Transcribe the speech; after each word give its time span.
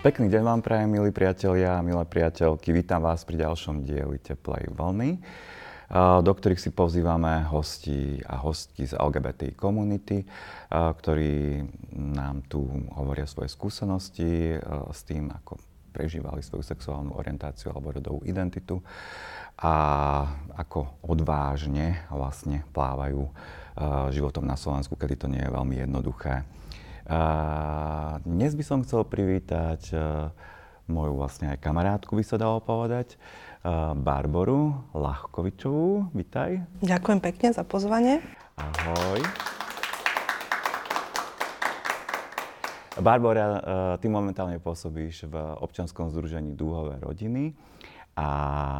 Pekný 0.00 0.32
deň 0.32 0.40
vám 0.40 0.60
prajem, 0.64 0.96
milí 0.96 1.12
priatelia 1.12 1.76
a 1.76 1.84
milé 1.84 2.00
priateľky. 2.08 2.72
Vítam 2.72 3.04
vás 3.04 3.20
pri 3.20 3.44
ďalšom 3.44 3.84
dieli 3.84 4.16
Teplej 4.16 4.72
vlny, 4.72 5.20
do 6.24 6.32
ktorých 6.32 6.56
si 6.56 6.72
pozývame 6.72 7.44
hostí 7.52 8.16
a 8.24 8.40
hostky 8.40 8.88
z 8.88 8.96
LGBT 8.96 9.52
komunity, 9.52 10.24
ktorí 10.72 11.60
nám 11.92 12.48
tu 12.48 12.64
hovoria 12.96 13.28
svoje 13.28 13.52
skúsenosti 13.52 14.56
s 14.88 15.04
tým, 15.04 15.28
ako 15.36 15.60
prežívali 15.92 16.40
svoju 16.40 16.64
sexuálnu 16.64 17.20
orientáciu 17.20 17.68
alebo 17.68 17.92
rodovú 17.92 18.24
identitu 18.24 18.80
a 19.60 19.74
ako 20.56 20.96
odvážne 21.04 22.08
vlastne 22.08 22.64
plávajú 22.72 23.28
životom 24.16 24.48
na 24.48 24.56
Slovensku, 24.56 24.96
kedy 24.96 25.14
to 25.20 25.28
nie 25.28 25.44
je 25.44 25.52
veľmi 25.52 25.76
jednoduché. 25.76 26.48
A 27.08 27.20
dnes 28.26 28.52
by 28.52 28.64
som 28.66 28.84
chcel 28.84 29.08
privítať 29.08 29.80
uh, 29.96 30.28
moju 30.90 31.16
vlastne 31.16 31.54
aj 31.54 31.62
kamarátku, 31.62 32.18
by 32.18 32.24
sa 32.26 32.36
dalo 32.36 32.60
povedať, 32.60 33.16
uh, 33.62 33.96
Barboru 33.96 34.76
Lachkovičovú. 34.92 36.12
Vítaj. 36.12 36.60
Ďakujem 36.84 37.20
pekne 37.22 37.48
za 37.56 37.64
pozvanie. 37.64 38.20
Ahoj. 38.58 39.22
Barbara, 43.00 43.46
uh, 43.48 43.58
ty 43.96 44.12
momentálne 44.12 44.60
pôsobíš 44.60 45.24
v 45.30 45.34
občanskom 45.64 46.12
združení 46.12 46.52
Dúhové 46.52 47.00
rodiny 47.00 47.56
a 48.20 48.26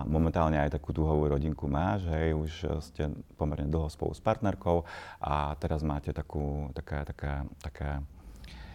momentálne 0.05 0.61
aj 0.61 0.77
takú 0.77 0.93
dúhovú 0.93 1.33
rodinku 1.33 1.65
máš, 1.65 2.05
hej, 2.13 2.37
už 2.37 2.53
ste 2.85 3.09
pomerne 3.41 3.73
dlho 3.73 3.89
spolu 3.89 4.13
s 4.13 4.21
partnerkou 4.21 4.85
a 5.17 5.57
teraz 5.57 5.81
máte 5.81 6.13
takú, 6.13 6.69
taká, 6.77 7.09
taká, 7.09 7.49
taká 7.65 8.05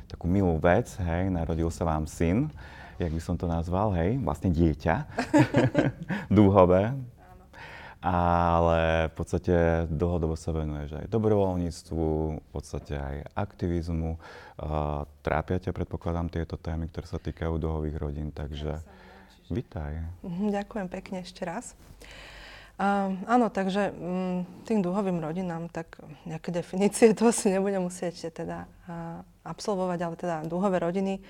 takú 0.10 0.26
milú 0.26 0.58
vec, 0.58 0.90
hej, 0.98 1.30
narodil 1.30 1.70
sa 1.70 1.86
vám 1.86 2.10
syn, 2.10 2.50
jak 2.98 3.14
by 3.14 3.22
som 3.22 3.38
to 3.38 3.46
nazval, 3.46 3.94
hej, 3.94 4.18
vlastne 4.26 4.50
dieťa, 4.50 5.06
dúhové, 6.38 6.98
ale 8.02 9.10
v 9.10 9.14
podstate 9.18 9.86
dlhodobo 9.90 10.34
sa 10.34 10.50
venuješ 10.50 10.98
aj 10.98 11.06
dobrovoľníctvu, 11.14 12.06
v 12.42 12.50
podstate 12.54 12.94
aj 12.98 13.16
aktivizmu. 13.34 14.18
Uh, 14.62 15.06
trápia 15.26 15.58
ťa, 15.58 15.74
predpokladám, 15.74 16.30
tieto 16.30 16.58
témy, 16.58 16.90
ktoré 16.90 17.06
sa 17.10 17.18
týkajú 17.18 17.58
dúhových 17.58 17.98
rodín, 17.98 18.30
takže 18.30 18.78
vítaj. 18.78 19.05
Mhm, 20.26 20.54
ďakujem 20.54 20.88
pekne 20.90 21.18
ešte 21.22 21.46
raz. 21.46 21.78
Uh, 22.76 23.16
áno, 23.32 23.48
takže 23.48 23.96
um, 23.96 24.44
tým 24.68 24.84
dúhovým 24.84 25.24
rodinám, 25.24 25.72
tak 25.72 25.96
nejaké 26.28 26.52
definície 26.52 27.16
to 27.16 27.32
si 27.32 27.48
nebudem 27.48 27.80
musieť 27.80 28.36
teda 28.36 28.68
uh, 28.68 29.24
absolvovať, 29.48 30.00
ale 30.04 30.16
teda 30.20 30.36
dúhové 30.44 30.84
rodiny 30.84 31.24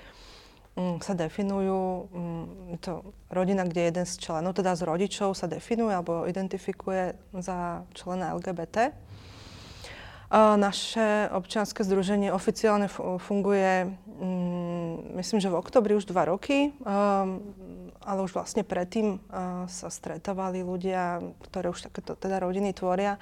um, 0.74 0.98
sa 0.98 1.14
definujú, 1.14 2.10
um, 2.10 2.74
to 2.82 3.14
rodina, 3.30 3.62
kde 3.62 3.94
jeden 3.94 4.06
z 4.10 4.18
členov, 4.18 4.58
teda 4.58 4.74
z 4.74 4.90
rodičov 4.90 5.38
sa 5.38 5.46
definuje 5.46 5.94
alebo 5.94 6.26
identifikuje 6.26 7.14
za 7.38 7.86
člena 7.94 8.34
LGBT. 8.34 8.90
Naše 10.34 11.30
občianske 11.30 11.86
združenie 11.86 12.34
oficiálne 12.34 12.90
funguje, 13.22 13.94
um, 14.18 14.98
myslím, 15.22 15.38
že 15.38 15.46
v 15.46 15.58
oktobri 15.62 15.94
už 15.94 16.10
dva 16.10 16.26
roky. 16.26 16.74
Um, 16.82 17.54
ale 18.02 18.22
už 18.22 18.34
vlastne 18.34 18.66
predtým 18.66 19.18
uh, 19.18 19.66
sa 19.70 19.86
stretávali 19.90 20.66
ľudia, 20.66 21.22
ktoré 21.46 21.70
už 21.70 21.90
takéto 21.90 22.14
teda 22.14 22.38
rodiny 22.38 22.70
tvoria, 22.74 23.18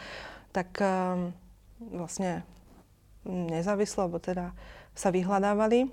tak 0.53 0.77
uh, 0.81 1.29
vlastne 1.93 2.45
nezávislo, 3.29 4.09
alebo 4.09 4.21
teda 4.21 4.53
sa 4.93 5.09
vyhľadávali. 5.09 5.89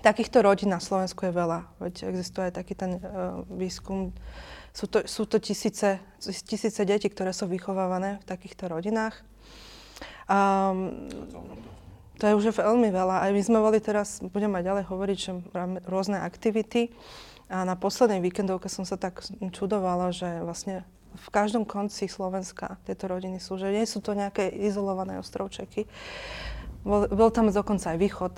Takýchto 0.00 0.44
rodín 0.44 0.72
na 0.72 0.80
Slovensku 0.80 1.28
je 1.28 1.32
veľa, 1.32 1.64
veď 1.80 2.12
existuje 2.12 2.48
aj 2.48 2.60
taký 2.60 2.72
ten 2.76 3.00
uh, 3.00 3.40
výskum. 3.52 4.12
Sú 4.72 4.84
to, 4.88 5.04
sú 5.08 5.24
to 5.24 5.40
tisíce, 5.40 5.96
tisíce 6.20 6.84
detí, 6.84 7.08
ktoré 7.08 7.32
sú 7.32 7.48
vychovávané 7.48 8.20
v 8.20 8.28
takýchto 8.28 8.68
rodinách. 8.68 9.24
Um, 10.26 11.08
to 12.16 12.24
je 12.24 12.36
už 12.36 12.56
veľmi 12.56 12.88
veľa. 12.88 13.28
Aj 13.28 13.30
my 13.30 13.42
sme 13.44 13.60
boli 13.60 13.76
teraz, 13.78 14.24
budem 14.24 14.50
aj 14.56 14.64
ďalej 14.64 14.84
hovoriť, 14.88 15.18
že 15.20 15.32
rôzne 15.84 16.16
aktivity. 16.18 16.88
A 17.46 17.62
na 17.62 17.78
poslednej 17.78 18.18
víkendovke 18.24 18.66
som 18.66 18.82
sa 18.88 18.98
tak 18.98 19.22
čudovala, 19.52 20.10
že 20.10 20.42
vlastne 20.42 20.82
v 21.16 21.28
každom 21.32 21.64
konci 21.64 22.08
Slovenska 22.08 22.76
tieto 22.84 23.08
rodiny 23.08 23.40
sú, 23.40 23.56
že 23.56 23.72
nie 23.72 23.84
sú 23.88 24.00
to 24.04 24.12
nejaké 24.12 24.48
izolované 24.48 25.20
ostrovčeky. 25.20 25.88
Bol, 26.86 27.10
bol 27.10 27.34
tam 27.34 27.50
dokonca 27.50 27.94
aj 27.94 27.98
východ. 27.98 28.32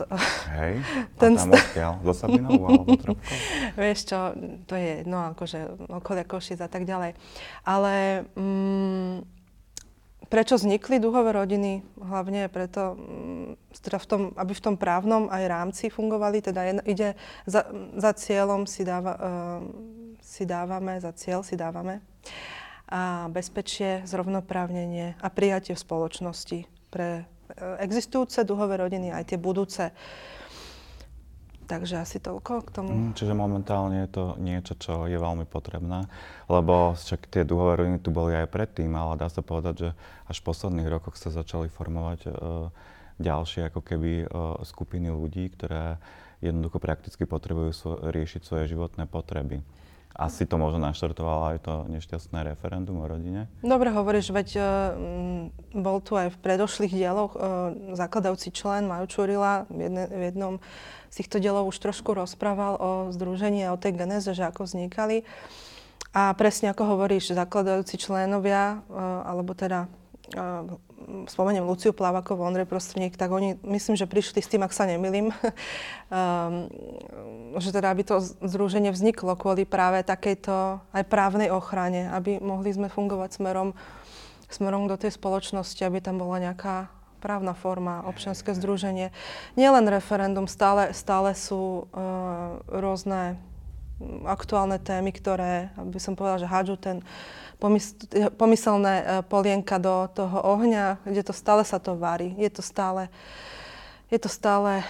Hej, 0.56 0.80
Ten 1.20 1.36
a 1.36 1.44
tam 1.44 1.52
odkiaľ? 1.52 1.92
Do 2.00 2.12
Sabinov 2.16 2.60
alebo 2.64 2.96
Vieš 3.80 3.98
čo, 4.08 4.18
to 4.64 4.74
je 4.74 5.04
no 5.04 5.36
akože 5.36 5.88
okolia 5.92 6.24
Košic 6.24 6.58
a 6.64 6.68
tak 6.72 6.88
ďalej. 6.88 7.12
Ale 7.68 8.24
mm, 8.32 9.37
Prečo 10.28 10.60
vznikli 10.60 11.00
dúhové 11.00 11.32
rodiny? 11.32 11.80
Hlavne 11.96 12.52
preto, 12.52 13.00
mm, 13.00 13.80
teda 13.80 13.96
v 13.96 14.06
tom, 14.06 14.22
aby 14.36 14.52
v 14.52 14.64
tom 14.64 14.76
právnom 14.76 15.32
aj 15.32 15.42
rámci 15.48 15.84
fungovali, 15.88 16.44
teda 16.44 16.84
ide 16.84 17.16
za, 17.48 17.64
za 17.96 18.12
cieľom 18.12 18.68
si, 18.68 18.84
dáva, 18.84 19.16
uh, 19.16 19.60
si 20.20 20.44
dávame, 20.44 21.00
za 21.00 21.16
cieľ 21.16 21.40
si 21.40 21.56
dávame 21.56 22.04
a 22.88 23.28
bezpečie, 23.28 24.04
zrovnoprávnenie 24.08 25.16
a 25.20 25.28
prijatie 25.28 25.76
v 25.76 25.84
spoločnosti 25.84 26.58
pre 26.92 27.24
uh, 27.24 27.80
existujúce 27.80 28.44
dúhové 28.44 28.80
rodiny 28.80 29.08
aj 29.08 29.32
tie 29.32 29.38
budúce. 29.40 29.92
Takže 31.68 32.00
asi 32.00 32.16
toľko 32.16 32.64
k 32.64 32.68
tomu. 32.72 32.90
Mm, 32.96 33.12
čiže 33.12 33.36
momentálne 33.36 34.08
je 34.08 34.10
to 34.16 34.24
niečo, 34.40 34.72
čo 34.80 35.04
je 35.04 35.20
veľmi 35.20 35.44
potrebné, 35.44 36.08
lebo 36.48 36.96
však 36.96 37.28
tie 37.28 37.44
dúhové 37.44 37.84
rodiny 37.84 38.00
tu 38.00 38.08
boli 38.08 38.32
aj 38.32 38.48
predtým, 38.48 38.88
ale 38.96 39.20
dá 39.20 39.28
sa 39.28 39.44
povedať, 39.44 39.74
že 39.76 39.88
až 40.24 40.36
v 40.40 40.46
posledných 40.48 40.88
rokoch 40.88 41.20
sa 41.20 41.28
začali 41.28 41.68
formovať 41.68 42.20
uh, 42.24 42.72
ďalšie 43.20 43.68
ako 43.68 43.84
keby 43.84 44.24
uh, 44.24 44.56
skupiny 44.64 45.12
ľudí, 45.12 45.52
ktoré 45.52 46.00
jednoducho 46.40 46.80
prakticky 46.80 47.28
potrebujú 47.28 47.70
svo- 47.76 48.00
riešiť 48.00 48.48
svoje 48.48 48.72
životné 48.72 49.04
potreby. 49.04 49.60
Asi 50.16 50.48
to 50.48 50.58
možno 50.58 50.82
naštartovalo 50.82 51.54
aj 51.54 51.58
to 51.62 51.74
nešťastné 51.90 52.42
referendum 52.42 52.98
o 53.00 53.06
rodine? 53.06 53.46
Dobre 53.62 53.94
hovoríš, 53.94 54.34
veď 54.34 54.48
uh, 54.58 54.64
bol 55.78 56.02
tu 56.02 56.18
aj 56.18 56.34
v 56.34 56.40
predošlých 56.42 56.90
dieloch 56.90 57.32
uh, 57.38 57.70
zakladajúci 57.94 58.50
člen 58.50 58.90
Maju 58.90 59.06
Čurila 59.06 59.68
v, 59.70 59.86
jedne, 59.86 60.04
v 60.10 60.22
jednom 60.32 60.54
z 61.08 61.14
týchto 61.24 61.40
dielov 61.40 61.68
už 61.72 61.80
trošku 61.80 62.12
rozprával 62.12 62.74
o 62.76 62.90
združení 63.12 63.64
a 63.64 63.72
o 63.72 63.80
tej 63.80 63.96
genéze, 63.96 64.28
že 64.28 64.44
ako 64.44 64.68
vznikali. 64.68 65.24
A 66.12 66.32
presne 66.36 66.72
ako 66.72 66.96
hovoríš, 66.96 67.36
zakladajúci 67.36 68.00
členovia, 68.00 68.80
e, 68.88 68.96
alebo 69.28 69.52
teda 69.52 69.88
e, 70.32 70.38
spomeniem 71.26 71.64
Luciu 71.64 71.94
Plavakovú, 71.94 72.42
Ondrej 72.44 72.66
Prostredník, 72.66 73.16
tak 73.16 73.30
oni, 73.30 73.56
myslím, 73.64 73.94
že 73.94 74.10
prišli 74.10 74.42
s 74.42 74.50
tým, 74.50 74.62
ak 74.66 74.74
sa 74.74 74.84
nemilím, 74.84 75.30
um, 75.34 76.68
že 77.56 77.70
teda 77.70 77.94
aby 77.94 78.02
to 78.04 78.20
združenie 78.22 78.90
vzniklo 78.92 79.38
kvôli 79.38 79.64
práve 79.64 80.02
takejto 80.02 80.82
aj 80.92 81.04
právnej 81.06 81.48
ochrane, 81.54 82.10
aby 82.10 82.42
mohli 82.42 82.74
sme 82.74 82.90
fungovať 82.90 83.38
smerom, 83.38 83.72
smerom 84.50 84.90
do 84.90 84.98
tej 84.98 85.14
spoločnosti, 85.14 85.80
aby 85.86 86.02
tam 86.02 86.20
bola 86.20 86.42
nejaká 86.42 86.90
právna 87.18 87.54
forma, 87.54 88.06
občianske 88.06 88.54
združenie. 88.54 89.10
Nielen 89.58 89.90
referendum, 89.90 90.46
stále, 90.46 90.94
stále 90.94 91.34
sú 91.34 91.90
uh, 91.90 92.62
rôzne 92.70 93.34
aktuálne 94.22 94.78
témy, 94.78 95.10
ktoré, 95.10 95.74
by 95.74 95.98
som 95.98 96.14
povedala, 96.14 96.38
že 96.38 96.46
hádžu 96.46 96.76
ten 96.78 96.96
pomysl, 97.02 97.16
pomyselné 98.38 98.94
uh, 99.02 99.06
polienka 99.26 99.76
do 99.82 100.06
toho 100.14 100.38
ohňa, 100.42 101.02
kde 101.02 101.22
to 101.26 101.34
stále 101.34 101.66
sa 101.66 101.82
to 101.82 101.98
varí. 101.98 102.34
Je 102.38 102.50
to 102.50 102.62
stále, 102.62 103.10
je 104.08 104.18
to 104.18 104.30
stále 104.30 104.82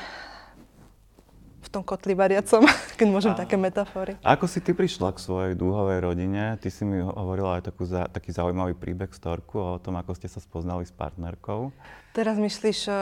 v 1.68 1.68
tom 1.68 1.84
kotli 1.84 2.16
variacom, 2.16 2.64
keď 2.98 3.06
môžem 3.12 3.32
a, 3.36 3.44
také 3.44 3.60
metafory. 3.60 4.16
Ako 4.24 4.48
si 4.48 4.64
ty 4.64 4.72
prišla 4.72 5.12
k 5.12 5.20
svojej 5.20 5.52
dúhovej 5.52 6.00
rodine? 6.00 6.56
Ty 6.56 6.68
si 6.72 6.88
mi 6.88 7.04
hovorila 7.04 7.60
aj 7.60 7.68
takú 7.68 7.84
taký 7.84 8.32
zaujímavý 8.32 8.72
príbeh 8.72 9.12
storku 9.12 9.60
o 9.60 9.76
tom, 9.76 10.00
ako 10.00 10.16
ste 10.16 10.32
sa 10.32 10.40
spoznali 10.40 10.88
s 10.88 10.92
partnerkou. 10.96 11.68
Teraz 12.18 12.34
myslíš 12.34 12.90
uh, 12.90 12.96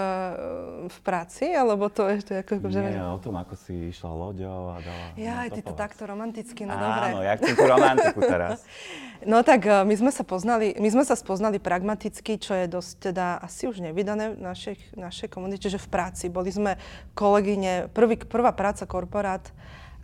v 0.93 0.99
práci, 1.01 1.49
alebo 1.49 1.89
to 1.89 2.05
ešte 2.05 2.37
ako... 2.37 2.69
Nie, 2.69 2.93
že... 2.93 3.01
o 3.01 3.17
tom, 3.17 3.41
ako 3.41 3.57
si 3.57 3.89
išla 3.89 4.13
loďou 4.13 4.77
a 4.77 4.85
dala... 4.85 5.05
Ja, 5.17 5.49
ty 5.49 5.65
to 5.65 5.73
takto 5.73 6.05
romanticky, 6.05 6.69
no 6.69 6.77
Áno, 6.77 6.85
dobre. 6.85 7.07
Áno, 7.17 7.21
ja 7.25 7.33
chcem 7.41 7.57
tú 7.57 7.65
romantiku 7.65 8.21
teraz. 8.21 8.61
no 9.33 9.41
tak 9.41 9.65
uh, 9.65 9.89
my 9.89 9.97
sme 9.97 10.13
sa 10.13 10.21
poznali, 10.21 10.77
my 10.77 10.89
sme 10.93 11.01
sa 11.09 11.17
spoznali 11.17 11.57
pragmaticky, 11.57 12.37
čo 12.37 12.61
je 12.61 12.69
dosť 12.69 13.09
teda 13.09 13.41
asi 13.41 13.73
už 13.73 13.81
nevydané 13.81 14.37
v 14.37 14.45
našej, 14.53 14.93
našej 14.93 15.33
komunite, 15.33 15.73
že 15.73 15.81
v 15.81 15.89
práci. 15.89 16.29
Boli 16.29 16.53
sme 16.53 16.77
kolegyne, 17.17 17.89
prvý, 17.97 18.21
prvá 18.21 18.53
práca 18.53 18.85
korporát 18.85 19.49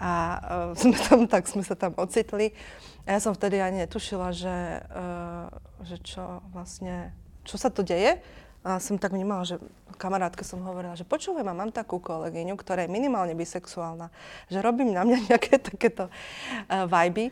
a 0.01 0.13
uh, 0.41 0.73
sme 0.81 0.97
tam, 0.97 1.29
tak 1.29 1.53
sme 1.53 1.61
sa 1.61 1.77
tam 1.77 1.93
ocitli. 2.01 2.57
A 3.05 3.13
ja 3.13 3.21
som 3.21 3.37
vtedy 3.37 3.61
ani 3.61 3.85
netušila, 3.85 4.33
že, 4.33 4.89
uh, 4.89 5.53
že 5.85 6.01
čo 6.01 6.41
vlastne, 6.57 7.13
čo 7.45 7.61
sa 7.61 7.69
to 7.69 7.85
deje. 7.85 8.41
A 8.63 8.79
som 8.79 8.95
tak 8.95 9.11
vnímala, 9.11 9.43
že 9.43 9.59
kamarátke 10.03 10.43
som 10.43 10.59
hovorila, 10.67 10.99
že 10.99 11.07
počúvaj 11.07 11.47
ma, 11.47 11.55
mám 11.55 11.71
takú 11.71 12.03
kolegyňu, 12.03 12.59
ktorá 12.59 12.83
je 12.83 12.91
minimálne 12.91 13.39
bisexuálna, 13.39 14.11
že 14.51 14.59
robím 14.59 14.91
na 14.91 15.07
mňa 15.07 15.19
nejaké 15.31 15.63
takéto 15.63 16.11
uh, 16.11 16.91
vajby. 16.91 17.31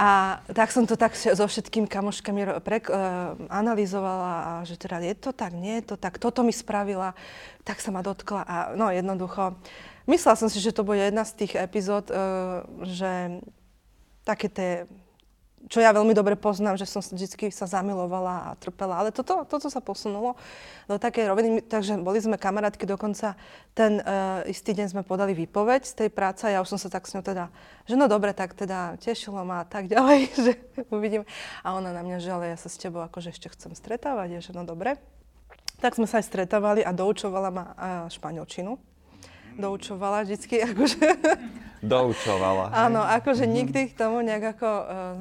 A 0.00 0.40
tak 0.56 0.72
som 0.72 0.88
to 0.88 0.96
tak 0.96 1.12
so 1.12 1.44
všetkými 1.44 1.84
kamoškami 1.84 2.64
pre, 2.64 2.80
uh, 2.88 3.36
analyzovala 3.52 4.32
a 4.40 4.52
že 4.64 4.80
teda 4.80 5.04
je 5.04 5.16
to 5.20 5.36
tak, 5.36 5.52
nie 5.52 5.84
je 5.84 5.92
to 5.92 5.96
tak, 6.00 6.16
toto 6.16 6.40
mi 6.40 6.56
spravila, 6.56 7.12
tak 7.68 7.84
sa 7.84 7.92
ma 7.92 8.00
dotkla 8.00 8.40
a 8.48 8.56
no 8.72 8.88
jednoducho. 8.88 9.60
Myslela 10.08 10.40
som 10.40 10.48
si, 10.48 10.56
že 10.64 10.72
to 10.72 10.88
bude 10.88 11.04
jedna 11.04 11.28
z 11.28 11.44
tých 11.44 11.60
epizód, 11.60 12.08
uh, 12.08 12.64
že 12.88 13.44
také 14.24 14.48
tie 14.48 14.72
čo 15.68 15.84
ja 15.84 15.92
veľmi 15.92 16.16
dobre 16.16 16.34
poznám, 16.34 16.80
že 16.80 16.88
som 16.88 17.04
vždy 17.04 17.52
sa 17.52 17.68
zamilovala 17.68 18.50
a 18.50 18.56
trpela. 18.56 19.04
Ale 19.04 19.12
toto, 19.12 19.44
toto 19.44 19.68
sa 19.68 19.84
posunulo 19.84 20.34
do 20.88 20.96
takej 20.96 21.28
roviny, 21.28 21.48
takže 21.60 22.00
boli 22.00 22.18
sme 22.18 22.40
kamarátky, 22.40 22.88
dokonca 22.88 23.36
ten 23.76 24.00
uh, 24.00 24.40
istý 24.48 24.72
deň 24.72 24.96
sme 24.96 25.02
podali 25.04 25.36
výpoveď 25.36 25.84
z 25.84 25.94
tej 26.04 26.08
práce 26.08 26.48
a 26.48 26.56
ja 26.56 26.64
už 26.64 26.72
som 26.72 26.80
sa 26.80 26.88
tak 26.88 27.04
s 27.04 27.14
ňou 27.14 27.22
teda, 27.22 27.52
že 27.84 27.94
no 27.94 28.08
dobre, 28.08 28.32
tak 28.32 28.56
teda 28.56 28.96
tešilo 28.96 29.44
ma 29.44 29.62
a 29.62 29.68
tak 29.68 29.86
ďalej, 29.92 30.18
že 30.34 30.52
uvidím. 30.88 31.28
A 31.60 31.76
ona 31.76 31.92
na 31.92 32.00
mňa, 32.00 32.18
že 32.18 32.32
ale 32.32 32.50
ja 32.50 32.58
sa 32.58 32.72
s 32.72 32.80
tebou 32.80 33.04
akože 33.04 33.30
ešte 33.30 33.52
chcem 33.52 33.76
stretávať, 33.76 34.40
že 34.40 34.56
no 34.56 34.64
dobre. 34.64 34.96
Tak 35.78 35.94
sme 35.94 36.10
sa 36.10 36.18
aj 36.18 36.26
stretávali 36.26 36.82
a 36.82 36.90
doučovala 36.90 37.48
ma 37.54 37.64
uh, 37.64 37.74
španielčinu 38.10 38.80
doučovala 39.58 40.22
vždycky, 40.22 40.62
akože... 40.70 41.02
Doučovala. 41.78 42.74
Áno, 42.74 43.00
akože 43.06 43.46
mhm. 43.46 43.52
nikdy 43.54 43.80
k 43.90 43.92
tomu 43.94 44.20
nejak 44.24 44.58
ako... 44.58 44.68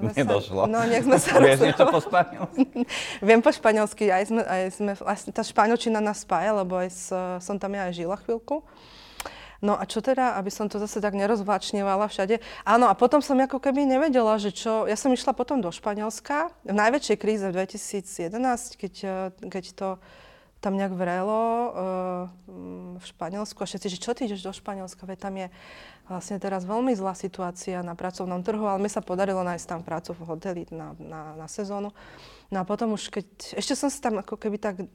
Uh, 0.02 0.16
Nedošlo. 0.18 0.62
Sa, 0.66 0.72
no, 0.72 0.78
nejak 0.86 1.04
sme 1.06 1.18
sa 1.22 1.32
Vieš 1.38 1.60
niečo 1.62 1.86
po 1.90 2.00
španielsky? 2.02 2.64
Viem 3.28 3.42
po 3.46 3.52
španielsky, 3.54 4.04
aj 4.10 4.24
sme, 4.30 4.42
aj 4.42 4.62
sme, 4.74 4.92
vlastne 4.98 5.32
tá 5.34 5.44
španielčina 5.46 6.02
nás 6.02 6.26
spája, 6.26 6.52
lebo 6.58 6.82
aj 6.82 6.90
s, 6.90 7.06
som 7.46 7.62
tam 7.62 7.78
ja 7.78 7.90
aj 7.90 7.94
žila 7.94 8.18
chvíľku. 8.18 8.66
No 9.58 9.74
a 9.74 9.90
čo 9.90 10.06
teda, 10.06 10.38
aby 10.38 10.54
som 10.54 10.70
to 10.70 10.78
zase 10.78 11.02
tak 11.02 11.18
nerozváčnevala 11.18 12.06
všade. 12.06 12.38
Áno, 12.62 12.86
a 12.86 12.94
potom 12.94 13.26
som 13.26 13.42
ako 13.42 13.58
keby 13.58 13.90
nevedela, 13.90 14.38
že 14.38 14.54
čo... 14.54 14.86
Ja 14.86 14.94
som 14.94 15.10
išla 15.10 15.34
potom 15.34 15.66
do 15.66 15.74
Španielska, 15.74 16.54
v 16.62 16.78
najväčšej 16.78 17.18
kríze 17.18 17.46
v 17.50 17.66
2011, 17.66 18.78
keď, 18.78 18.94
eh, 19.02 19.16
keď 19.50 19.66
to 19.74 19.90
tam 20.58 20.74
nejak 20.74 20.90
vrelo 20.98 21.38
uh, 21.38 21.70
v 22.98 23.06
Španielsku 23.06 23.62
a 23.62 23.70
všetci, 23.70 23.88
že 23.94 24.02
čo 24.02 24.18
ty 24.18 24.26
ideš 24.26 24.42
do 24.42 24.50
Španielska, 24.50 25.06
veď 25.06 25.18
tam 25.22 25.34
je 25.38 25.48
vlastne 26.08 26.40
teraz 26.40 26.64
veľmi 26.64 26.96
zlá 26.96 27.14
situácia 27.14 27.84
na 27.84 27.94
pracovnom 27.94 28.40
trhu, 28.42 28.64
ale 28.64 28.80
mi 28.80 28.90
sa 28.92 29.04
podarilo 29.04 29.44
nájsť 29.44 29.66
tam 29.68 29.82
prácu 29.84 30.16
v 30.16 30.22
hoteli 30.24 30.64
na, 30.72 30.96
na, 30.98 31.22
na 31.36 31.48
sezónu. 31.52 31.92
No 32.48 32.58
a 32.60 32.64
potom 32.64 32.96
už 32.96 33.12
keď, 33.12 33.28
ešte 33.60 33.76
som 33.76 33.92
sa 33.92 34.00
tam 34.08 34.24
ako 34.24 34.40
keby 34.40 34.56
tak 34.56 34.88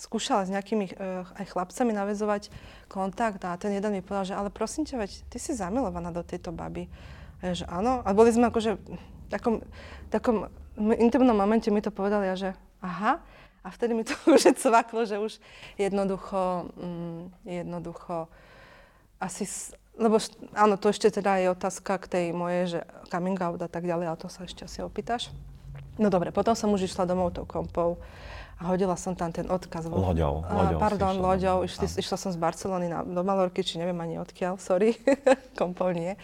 skúšala 0.00 0.48
s 0.48 0.54
nejakými 0.54 0.96
uh, 0.96 1.28
aj 1.36 1.46
chlapcami 1.52 1.92
navezovať 1.92 2.48
kontakt 2.88 3.44
a 3.44 3.58
ten 3.60 3.76
jeden 3.76 3.92
mi 3.92 4.00
povedal, 4.00 4.32
že 4.32 4.38
ale 4.38 4.48
prosím 4.48 4.88
ťa, 4.88 4.96
veď 4.96 5.12
ty 5.28 5.36
si 5.36 5.52
zamilovaná 5.52 6.08
do 6.14 6.24
tejto 6.24 6.54
baby. 6.54 6.88
A 7.44 7.52
ja, 7.52 7.52
že 7.52 7.66
áno. 7.68 8.00
A 8.06 8.10
boli 8.16 8.32
sme 8.32 8.48
akože 8.48 8.80
v 8.80 9.28
takom, 9.28 9.60
takom 10.08 10.48
intimnom 10.78 11.36
momente 11.36 11.68
mi 11.68 11.84
to 11.84 11.92
povedali 11.92 12.32
a 12.32 12.36
že 12.38 12.56
aha. 12.80 13.20
A 13.60 13.68
vtedy 13.68 13.92
mi 13.92 14.08
to 14.08 14.16
už 14.32 14.56
cvaklo, 14.56 15.04
že 15.04 15.20
už 15.20 15.36
jednoducho, 15.76 16.72
mm, 16.80 17.20
jednoducho 17.44 18.32
asi, 19.20 19.44
lebo 20.00 20.16
áno, 20.56 20.80
to 20.80 20.88
ešte 20.88 21.12
teda 21.12 21.36
je 21.36 21.52
otázka 21.52 22.00
k 22.00 22.06
tej 22.08 22.26
mojej, 22.32 22.64
že 22.66 22.80
coming 23.12 23.36
out 23.36 23.60
a 23.60 23.68
tak 23.68 23.84
ďalej, 23.84 24.06
ale 24.08 24.16
to 24.16 24.32
sa 24.32 24.48
ešte 24.48 24.64
asi 24.64 24.80
opýtaš. 24.80 25.28
No 26.00 26.08
dobre, 26.08 26.32
potom 26.32 26.56
som 26.56 26.72
už 26.72 26.88
išla 26.88 27.04
domov 27.04 27.36
tou 27.36 27.44
kompou 27.44 28.00
a 28.56 28.72
hodila 28.72 28.96
som 28.96 29.12
tam 29.12 29.28
ten 29.28 29.44
odkaz. 29.44 29.92
Loďou. 29.92 30.40
loďou 30.48 30.80
pardon, 30.80 31.20
loďou. 31.20 31.68
Išli, 31.68 32.00
išla 32.00 32.16
som 32.16 32.32
z 32.32 32.40
Barcelony 32.40 32.88
na, 32.88 33.04
do 33.04 33.20
Malorky, 33.20 33.60
či 33.60 33.76
neviem 33.76 34.00
ani 34.00 34.16
odkiaľ, 34.16 34.56
sorry, 34.56 34.96
kompou 35.60 35.92
nie. 35.92 36.16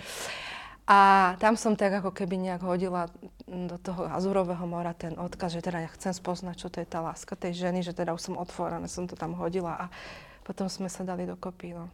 A 0.87 1.35
tam 1.43 1.59
som 1.59 1.75
tak 1.75 1.99
ako 1.99 2.15
keby 2.15 2.39
nejak 2.39 2.63
hodila 2.63 3.11
do 3.45 3.77
toho 3.83 4.07
azurového 4.07 4.65
mora 4.71 4.95
ten 4.95 5.19
odkaz, 5.19 5.59
že 5.59 5.61
teda 5.61 5.83
ja 5.83 5.91
chcem 5.93 6.15
spoznať, 6.15 6.57
čo 6.57 6.69
to 6.71 6.79
je 6.79 6.87
tá 6.87 7.03
láska 7.03 7.35
tej 7.35 7.59
ženy, 7.59 7.83
že 7.83 7.91
teda 7.93 8.15
už 8.15 8.33
som 8.33 8.39
otvorená, 8.39 8.87
som 8.87 9.05
to 9.05 9.19
tam 9.19 9.35
hodila 9.35 9.75
a 9.77 9.85
potom 10.47 10.71
sme 10.71 10.87
sa 10.87 11.03
dali 11.03 11.27
dokopy. 11.27 11.75
No. 11.75 11.91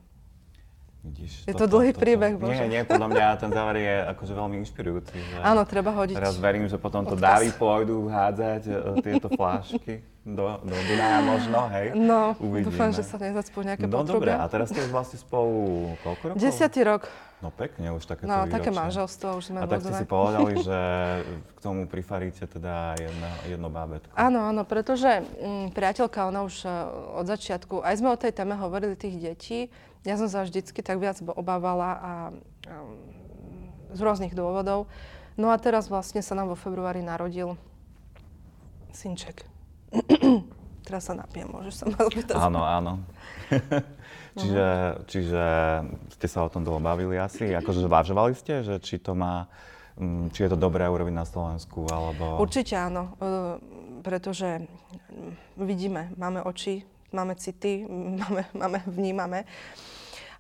Vidíš, 1.03 1.51
je 1.51 1.55
to, 1.59 1.67
to 1.67 1.75
dlhý 1.75 1.91
to, 1.91 1.99
príbeh, 1.99 2.39
to, 2.39 2.47
Nie, 2.47 2.71
nie, 2.71 2.83
podľa 2.87 3.09
mňa 3.11 3.27
ten 3.35 3.51
záver 3.51 3.77
je 3.83 3.95
akože 4.07 4.33
veľmi 4.39 4.57
inšpirujúci. 4.63 5.19
Že 5.19 5.35
Áno, 5.43 5.67
treba 5.67 5.91
hodiť. 5.91 6.15
Teraz 6.15 6.39
verím, 6.39 6.71
že 6.71 6.79
potom 6.79 7.03
to 7.03 7.19
dávy 7.19 7.51
pôjdu 7.59 8.07
hádzať 8.07 8.63
e, 8.71 8.75
tieto 9.03 9.27
flášky 9.35 10.07
do, 10.23 10.63
do 10.63 10.77
Dunaja 10.87 11.19
možno, 11.27 11.67
hej? 11.75 11.87
No, 11.99 12.39
Uvidíme. 12.39 12.71
dúfam, 12.71 12.95
že 12.95 13.03
sa 13.03 13.19
nezacpú 13.19 13.67
nejaké 13.67 13.91
no, 13.91 13.99
potrubia. 13.99 14.15
No 14.15 14.15
dobre, 14.15 14.33
a 14.39 14.47
teraz 14.47 14.71
ste 14.71 14.79
vlastne 14.95 15.19
spolu 15.19 15.91
koľko 16.07 16.23
rokov? 16.31 16.39
Desiatý 16.39 16.81
rok. 16.87 17.11
No 17.43 17.51
pekne, 17.51 17.91
už 17.91 18.07
také 18.07 18.23
No, 18.23 18.47
také 18.47 18.71
manželstvo 18.71 19.43
už 19.43 19.51
sme 19.51 19.59
A 19.61 19.67
tak 19.67 19.83
ste 19.83 19.99
si 19.99 20.07
povedali, 20.07 20.55
že 20.71 20.79
k 21.27 21.59
tomu 21.59 21.91
prifaríte 21.91 22.47
teda 22.47 22.95
jedno, 22.95 23.31
jedno 23.51 23.69
bábetko. 23.69 24.15
Áno, 24.15 24.47
áno, 24.47 24.63
pretože 24.63 25.27
m, 25.43 25.67
mm, 25.67 25.67
priateľka, 25.75 26.31
ona 26.31 26.47
už 26.47 26.63
uh, 26.63 26.87
od 27.19 27.27
začiatku, 27.27 27.83
aj 27.83 27.99
sme 27.99 28.15
o 28.15 28.17
tej 28.17 28.31
téme 28.31 28.55
hovorili 28.55 28.95
tých 28.95 29.19
detí, 29.19 29.59
ja 30.07 30.15
som 30.15 30.31
sa 30.31 30.47
vždycky 30.47 30.83
tak 30.87 31.03
viac 31.03 31.19
obávala 31.23 31.91
a 31.99 32.13
um, 32.31 32.99
z 33.91 34.01
rôznych 34.03 34.35
dôvodov. 34.35 34.87
No 35.35 35.51
a 35.51 35.57
teraz 35.59 35.91
vlastne 35.91 36.23
sa 36.23 36.39
nám 36.39 36.55
vo 36.55 36.57
februári 36.59 37.03
narodil 37.03 37.59
synček. 38.95 39.47
teraz 40.87 41.09
sa 41.09 41.15
napijem, 41.15 41.49
môžeš 41.49 41.75
sa 41.75 41.85
ma 41.89 41.99
opýtať. 42.07 42.37
Áno, 42.37 42.61
áno. 42.63 42.93
čiže, 44.37 44.69
čiže 45.09 45.45
ste 46.17 46.27
sa 46.29 46.45
o 46.45 46.53
tom 46.53 46.65
dlho 46.65 46.81
bavili 46.81 47.17
asi? 47.21 47.53
Akože 47.53 47.85
zvážovali 47.85 48.33
ste, 48.33 48.65
že 48.65 48.81
či 48.81 48.97
to 49.01 49.13
má, 49.13 49.51
mm, 50.01 50.33
či 50.33 50.47
je 50.47 50.51
to 50.53 50.59
dobré 50.59 50.89
urobiť 50.89 51.15
na 51.15 51.27
Slovensku, 51.29 51.89
alebo... 51.89 52.41
Určite 52.41 52.75
áno, 52.77 53.17
e, 53.21 53.33
pretože 54.01 54.65
vidíme, 55.57 56.13
máme 56.17 56.41
oči, 56.43 56.83
máme 57.13 57.37
city, 57.37 57.85
máme, 58.23 58.43
máme 58.57 58.79
vnímame. 58.89 59.45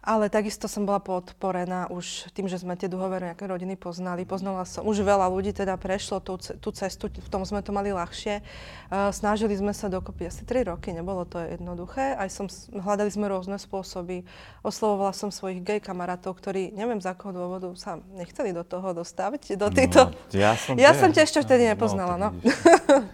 Ale 0.03 0.27
takisto 0.27 0.67
som 0.67 0.83
bola 0.83 0.99
podporená 0.99 1.87
už 1.87 2.27
tým, 2.35 2.51
že 2.51 2.59
sme 2.59 2.75
tie 2.75 2.91
duhové 2.91 3.23
nejaké 3.23 3.47
rodiny 3.47 3.79
poznali. 3.79 4.27
Poznala 4.27 4.67
som, 4.67 4.83
už 4.83 5.07
veľa 5.07 5.31
ľudí 5.31 5.55
teda 5.55 5.79
prešlo 5.79 6.19
tú, 6.19 6.43
tú 6.43 6.75
cestu, 6.75 7.07
v 7.07 7.29
tom 7.31 7.47
sme 7.47 7.63
to 7.63 7.71
mali 7.71 7.95
ľahšie. 7.95 8.43
Uh, 8.91 9.15
snažili 9.15 9.55
sme 9.55 9.71
sa 9.71 9.87
dokopy 9.87 10.27
asi 10.27 10.43
3 10.43 10.75
roky, 10.75 10.91
nebolo 10.91 11.23
to 11.23 11.39
jednoduché. 11.39 12.19
Aj 12.19 12.27
som, 12.27 12.51
hľadali 12.75 13.15
sme 13.15 13.31
rôzne 13.31 13.55
spôsoby. 13.63 14.27
Oslovovala 14.67 15.15
som 15.15 15.31
svojich 15.31 15.63
gay 15.63 15.79
kamarátov, 15.79 16.35
ktorí 16.35 16.75
neviem 16.75 16.99
z 16.99 17.07
akého 17.07 17.31
dôvodu 17.31 17.71
sa 17.79 18.03
nechceli 18.19 18.51
do 18.51 18.67
toho 18.67 18.91
dostávať, 18.99 19.55
do 19.55 19.71
týchto... 19.71 20.11
No, 20.11 20.35
ja 20.35 20.59
som, 20.59 20.75
ja 20.75 20.91
som 20.99 21.15
ťa 21.15 21.31
ešte 21.31 21.47
vtedy 21.47 21.71
no, 21.71 21.79
nepoznala, 21.79 22.19
no. 22.19 22.29
no. 22.35 22.43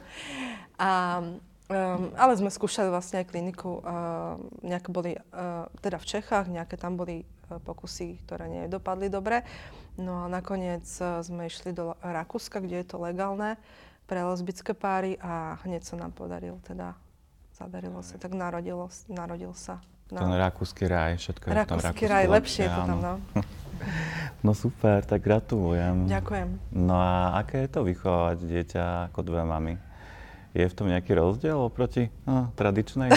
a 0.81 0.91
Um, 1.69 2.17
ale 2.17 2.33
sme 2.33 2.49
skúšali 2.49 2.89
vlastne 2.89 3.21
aj 3.21 3.29
kliniku, 3.29 3.85
uh, 3.85 4.41
nejaké 4.65 4.89
boli 4.89 5.21
uh, 5.21 5.69
teda 5.85 6.01
v 6.01 6.09
Čechách, 6.17 6.49
nejaké 6.49 6.81
tam 6.81 6.97
boli 6.97 7.29
uh, 7.29 7.61
pokusy, 7.61 8.25
ktoré 8.25 8.49
nedopadli 8.49 9.13
dobre. 9.13 9.45
No 10.01 10.25
a 10.25 10.33
nakoniec 10.33 10.89
uh, 11.05 11.21
sme 11.21 11.53
išli 11.53 11.77
do 11.77 11.93
Rakúska, 12.01 12.65
kde 12.65 12.81
je 12.81 12.87
to 12.89 12.97
legálne 12.97 13.61
pre 14.09 14.25
lesbické 14.25 14.73
páry 14.73 15.21
a 15.21 15.61
hneď 15.69 15.85
sa 15.85 16.01
nám 16.01 16.17
podaril, 16.17 16.57
teda 16.65 16.97
zadarilo 17.53 18.01
sa, 18.01 18.17
tak 18.17 18.33
narodilo, 18.33 18.89
narodil 19.13 19.53
sa. 19.53 19.85
No. 20.09 20.25
Ten 20.25 20.41
rakúsky 20.41 20.89
raj, 20.89 21.21
všetko 21.21 21.45
je 21.45 21.53
rakúsky 21.53 21.69
v 21.69 21.69
tom 21.69 21.81
Rakúsky 21.85 22.05
raj, 22.09 22.25
lepšie 22.33 22.63
je 22.65 22.71
to 22.73 22.83
tam, 22.89 22.99
no. 23.05 23.15
No 24.47 24.55
super, 24.55 25.03
tak 25.03 25.21
gratulujem. 25.21 26.07
Ďakujem. 26.07 26.49
No 26.73 26.95
a 26.97 27.43
aké 27.43 27.67
je 27.67 27.71
to 27.75 27.81
vychovať 27.83 28.39
dieťa 28.41 28.85
ako 29.11 29.21
dve 29.27 29.43
mamy? 29.43 29.75
Je 30.59 30.67
v 30.67 30.75
tom 30.75 30.91
nejaký 30.91 31.15
rozdiel 31.15 31.55
oproti 31.55 32.11
no, 32.27 32.51
tradičnej? 32.59 33.15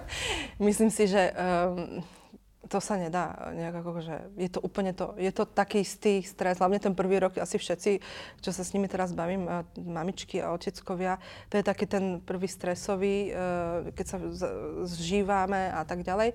Myslím 0.58 0.90
si, 0.90 1.06
že 1.06 1.30
um, 1.30 2.02
to 2.66 2.82
sa 2.82 2.98
nedá 2.98 3.54
nejak 3.54 3.86
ako, 3.86 4.02
že 4.02 4.16
je 4.34 4.50
to 4.50 4.58
úplne 4.64 4.90
to, 4.90 5.14
je 5.14 5.30
to 5.30 5.46
taký 5.46 5.86
istý 5.86 6.26
stres, 6.26 6.58
hlavne 6.58 6.82
ten 6.82 6.90
prvý 6.90 7.22
rok, 7.22 7.38
asi 7.38 7.54
všetci, 7.54 8.02
čo 8.42 8.50
sa 8.50 8.66
s 8.66 8.74
nimi 8.74 8.90
teraz 8.90 9.14
bavím, 9.14 9.46
mamičky 9.78 10.42
a 10.42 10.50
oteckovia, 10.50 11.22
to 11.52 11.60
je 11.60 11.64
taký 11.68 11.86
ten 11.86 12.18
prvý 12.18 12.50
stresový, 12.50 13.28
e, 13.28 13.30
keď 13.94 14.06
sa 14.08 14.16
zžívame 14.88 15.68
a 15.68 15.86
tak 15.86 16.02
ďalej. 16.02 16.34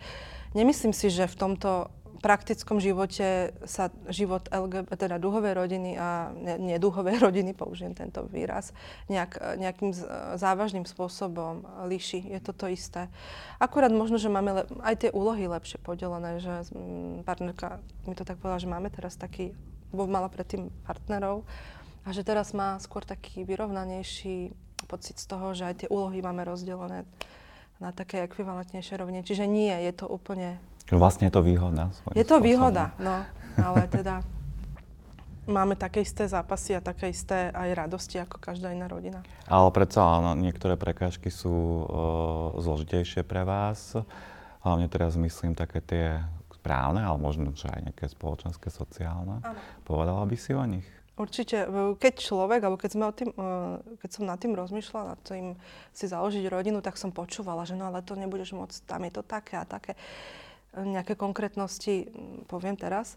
Nemyslím 0.55 0.95
si, 0.95 1.11
že 1.11 1.27
v 1.27 1.35
tomto 1.35 1.91
praktickom 2.17 2.81
živote 2.81 3.53
sa 3.63 3.93
život 4.09 4.45
LGBT, 4.49 4.97
teda 4.97 5.15
duhovej 5.21 5.53
rodiny 5.53 5.95
a 5.97 6.33
nedúhovej 6.57 7.21
rodiny, 7.25 7.53
použijem 7.53 7.93
tento 7.93 8.25
výraz, 8.27 8.73
nejak, 9.07 9.57
nejakým 9.57 9.93
závažným 10.35 10.83
spôsobom 10.83 11.65
líši. 11.87 12.21
Je 12.25 12.41
to 12.41 12.51
to 12.53 12.67
isté. 12.67 13.07
Akurát 13.61 13.93
možno, 13.93 14.17
že 14.19 14.29
máme 14.29 14.51
le- 14.63 14.69
aj 14.83 15.07
tie 15.07 15.09
úlohy 15.13 15.47
lepšie 15.47 15.79
podelené, 15.81 16.41
že 16.41 16.67
partnerka 17.23 17.79
mi 18.09 18.13
to 18.17 18.27
tak 18.27 18.41
povedala, 18.41 18.61
že 18.61 18.69
máme 18.69 18.89
teraz 18.91 19.15
taký, 19.15 19.55
bo 19.93 20.09
mala 20.09 20.27
predtým 20.27 20.69
partnerov 20.83 21.47
a 22.07 22.15
že 22.15 22.23
teraz 22.23 22.55
má 22.55 22.79
skôr 22.79 23.03
taký 23.03 23.43
vyrovnanejší 23.43 24.51
pocit 24.87 25.19
z 25.19 25.25
toho, 25.27 25.51
že 25.51 25.67
aj 25.67 25.75
tie 25.83 25.91
úlohy 25.91 26.23
máme 26.23 26.47
rozdelené 26.47 27.03
na 27.77 27.89
také 27.93 28.25
ekvivalentnejšie 28.25 28.95
rovne. 28.97 29.21
Čiže 29.21 29.45
nie, 29.45 29.73
je 29.85 29.93
to 29.93 30.09
úplne 30.09 30.57
Vlastne 30.87 31.27
je 31.27 31.33
to 31.35 31.43
výhoda. 31.43 31.91
Je 32.15 32.23
to 32.23 32.39
spôsobom. 32.39 32.47
výhoda, 32.47 32.95
no, 32.95 33.27
ale 33.59 33.91
teda 33.91 34.23
máme 35.47 35.75
také 35.79 36.03
isté 36.03 36.27
zápasy 36.27 36.75
a 36.75 36.83
také 36.83 37.11
isté 37.11 37.51
aj 37.55 37.87
radosti 37.87 38.19
ako 38.19 38.39
každá 38.39 38.71
iná 38.75 38.87
rodina. 38.87 39.23
Ale 39.47 39.71
predsa 39.71 40.03
áno, 40.03 40.35
niektoré 40.35 40.75
prekážky 40.75 41.31
sú 41.31 41.51
uh, 41.51 41.87
zložitejšie 42.59 43.23
pre 43.23 43.47
vás. 43.47 43.95
Hlavne 44.63 44.91
teraz 44.91 45.15
myslím 45.15 45.55
také 45.55 45.79
tie 45.79 46.05
správne, 46.51 46.99
ale 46.99 47.15
možno, 47.15 47.55
že 47.55 47.71
aj 47.71 47.91
nejaké 47.91 48.05
spoločenské, 48.11 48.67
sociálne. 48.67 49.39
Áno. 49.39 49.59
Povedala 49.87 50.27
by 50.27 50.35
si 50.35 50.51
o 50.51 50.63
nich? 50.67 50.87
Určite, 51.17 51.65
keď 51.97 52.13
človek, 52.21 52.61
alebo 52.61 52.77
keď, 52.77 52.91
sme 52.93 53.05
o 53.09 53.13
tým, 53.15 53.33
keď 53.97 54.09
som 54.13 54.29
nad 54.29 54.37
tým 54.37 54.53
rozmýšľala, 54.53 55.17
nad 55.17 55.21
tým 55.25 55.57
si 55.89 56.05
založiť 56.05 56.45
rodinu, 56.45 56.77
tak 56.85 56.93
som 56.93 57.09
počúvala, 57.09 57.65
že 57.65 57.73
no 57.73 57.89
ale 57.89 58.05
to 58.05 58.13
nebudeš 58.13 58.53
môcť, 58.53 58.85
tam 58.85 59.01
je 59.01 59.11
to 59.17 59.23
také 59.25 59.57
a 59.57 59.65
také 59.65 59.97
nejaké 60.75 61.15
konkrétnosti 61.15 62.11
poviem 62.49 62.75
teraz, 62.75 63.15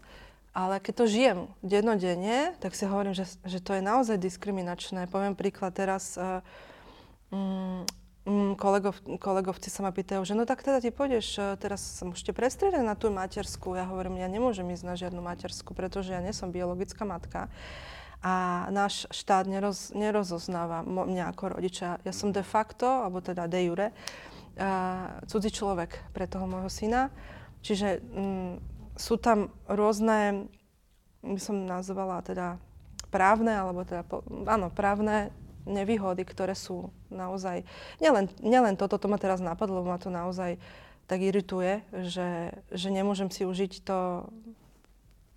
ale 0.51 0.83
keď 0.83 0.93
to 0.95 1.05
žijem 1.07 1.39
dennodenne, 1.63 2.51
tak 2.59 2.75
si 2.75 2.83
hovorím, 2.83 3.15
že, 3.15 3.23
že 3.47 3.63
to 3.63 3.71
je 3.79 3.83
naozaj 3.83 4.19
diskriminačné. 4.19 5.07
Poviem 5.07 5.31
príklad 5.31 5.71
teraz, 5.71 6.19
uh, 6.19 6.43
um, 7.31 7.87
kolegov, 8.59 8.99
kolegovci 9.23 9.71
sa 9.71 9.79
ma 9.79 9.95
pýtajú, 9.95 10.27
že 10.27 10.35
no 10.35 10.43
tak 10.43 10.59
teda 10.59 10.83
ty 10.83 10.91
pôjdeš, 10.91 11.39
uh, 11.39 11.55
teraz 11.55 11.79
sa 11.79 12.03
môžete 12.03 12.35
prestriedať 12.35 12.83
na 12.83 12.99
tú 12.99 13.07
matersku. 13.07 13.79
Ja 13.79 13.87
hovorím, 13.87 14.19
ja 14.19 14.27
nemôžem 14.27 14.67
ísť 14.75 14.83
na 14.83 14.99
žiadnu 14.99 15.23
matersku, 15.23 15.71
pretože 15.71 16.11
ja 16.11 16.19
nie 16.19 16.35
som 16.35 16.51
biologická 16.51 17.07
matka. 17.07 17.47
A 18.19 18.67
náš 18.75 19.07
štát 19.09 19.47
neroz, 19.47 19.95
nerozoznáva 19.95 20.83
mňa 20.83 21.31
ako 21.31 21.57
rodiča. 21.57 22.03
Ja 22.03 22.13
som 22.13 22.35
de 22.35 22.43
facto, 22.43 23.07
alebo 23.07 23.23
teda 23.23 23.47
de 23.47 23.71
jure, 23.71 23.87
uh, 24.59 25.15
cudzí 25.31 25.47
človek 25.47 26.11
pre 26.11 26.27
toho 26.27 26.43
môjho 26.43 26.67
syna. 26.67 27.07
Čiže 27.61 28.01
mm, 28.01 28.53
sú 28.97 29.15
tam 29.21 29.53
rôzne, 29.69 30.49
by 31.21 31.39
som 31.41 31.65
nazvala 31.65 32.21
teda 32.25 32.57
právne, 33.13 33.53
alebo 33.53 33.85
teda, 33.85 34.05
áno, 34.49 34.73
právne 34.73 35.29
nevýhody, 35.65 36.25
ktoré 36.25 36.57
sú 36.57 36.89
naozaj, 37.13 37.61
nielen, 38.01 38.25
nielen 38.41 38.73
toto, 38.73 38.97
to 38.97 39.05
ma 39.05 39.21
teraz 39.21 39.43
napadlo, 39.43 39.81
lebo 39.81 39.93
ma 39.93 40.01
to 40.01 40.09
naozaj 40.09 40.57
tak 41.05 41.19
irituje, 41.21 41.83
že, 42.07 42.55
že 42.71 42.87
nemôžem 42.87 43.27
si 43.27 43.43
užiť 43.43 43.83
to 43.83 44.31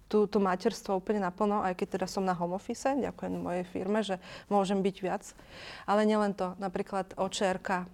tú, 0.08 0.28
tú 0.28 0.38
materstvo 0.38 1.00
úplne 1.00 1.24
naplno, 1.24 1.64
aj 1.64 1.74
keď 1.74 1.88
teda 1.98 2.06
som 2.06 2.22
na 2.22 2.36
home 2.36 2.54
office, 2.54 2.86
ďakujem 2.86 3.40
mojej 3.40 3.64
firme, 3.66 4.00
že 4.04 4.20
môžem 4.52 4.80
byť 4.84 4.96
viac. 5.00 5.24
Ale 5.88 6.04
nielen 6.04 6.36
to, 6.36 6.54
napríklad 6.60 7.16
očerka, 7.16 7.88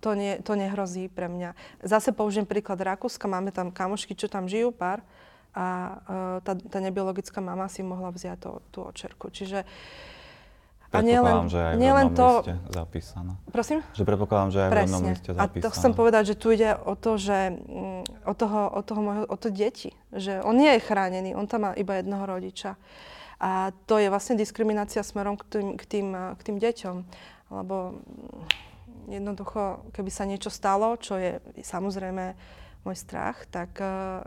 to, 0.00 0.10
nie, 0.14 0.38
to 0.40 0.52
nehrozí 0.54 1.10
pre 1.10 1.26
mňa. 1.26 1.52
Zase 1.82 2.14
použijem 2.14 2.46
príklad 2.46 2.80
Rakúska, 2.80 3.26
máme 3.26 3.50
tam 3.50 3.74
kamošky, 3.74 4.14
čo 4.14 4.30
tam 4.30 4.46
žijú, 4.46 4.70
pár, 4.70 5.02
a 5.56 5.96
tá, 6.44 6.52
tá 6.52 6.78
nebiologická 6.84 7.40
mama 7.40 7.64
si 7.72 7.80
mohla 7.80 8.12
vziať 8.12 8.38
to, 8.44 8.50
tú 8.68 8.84
očerku. 8.84 9.32
Čiže 9.32 9.64
uh, 9.64 10.15
a 10.92 10.98
nielen, 11.02 11.50
že 11.50 11.58
aj 11.58 11.74
jednom 11.76 12.10
to... 12.14 12.28
liste 12.40 12.54
zapísané. 12.70 13.32
Prosím? 13.50 13.78
Že 13.92 14.02
predpokladám, 14.06 14.50
že 14.54 14.60
aj 14.62 14.70
Presne. 14.70 14.80
v 14.80 14.86
jednom 14.86 15.04
liste 15.10 15.30
zapísané. 15.34 15.60
A 15.60 15.64
to 15.64 15.74
chcem 15.74 15.92
povedať, 15.92 16.22
že 16.30 16.34
tu 16.38 16.46
ide 16.54 16.70
o 16.78 16.94
to, 16.94 17.12
že 17.18 17.38
mm, 17.58 18.02
o 18.22 18.34
toho, 18.38 18.60
o 18.70 18.80
toho 18.86 19.00
môjho, 19.02 19.24
o 19.26 19.36
to 19.36 19.48
deti. 19.50 19.90
Že 20.14 20.46
on 20.46 20.54
nie 20.54 20.70
je 20.78 20.86
chránený, 20.86 21.34
on 21.34 21.50
tam 21.50 21.66
má 21.66 21.70
iba 21.74 21.98
jedného 21.98 22.22
rodiča. 22.22 22.78
A 23.36 23.74
to 23.84 24.00
je 24.00 24.08
vlastne 24.08 24.38
diskriminácia 24.38 25.04
smerom 25.04 25.36
k 25.36 25.44
tým, 25.44 25.68
k 25.76 25.84
tým, 25.84 26.08
k 26.38 26.40
tým 26.40 26.56
deťom. 26.56 26.96
Lebo 27.50 27.76
mm, 27.98 29.10
jednoducho, 29.10 29.90
keby 29.90 30.10
sa 30.10 30.24
niečo 30.24 30.50
stalo, 30.54 30.94
čo 30.96 31.18
je 31.18 31.42
samozrejme 31.60 32.34
môj 32.86 32.96
strach, 32.96 33.50
tak 33.50 33.74
uh, 33.82 34.22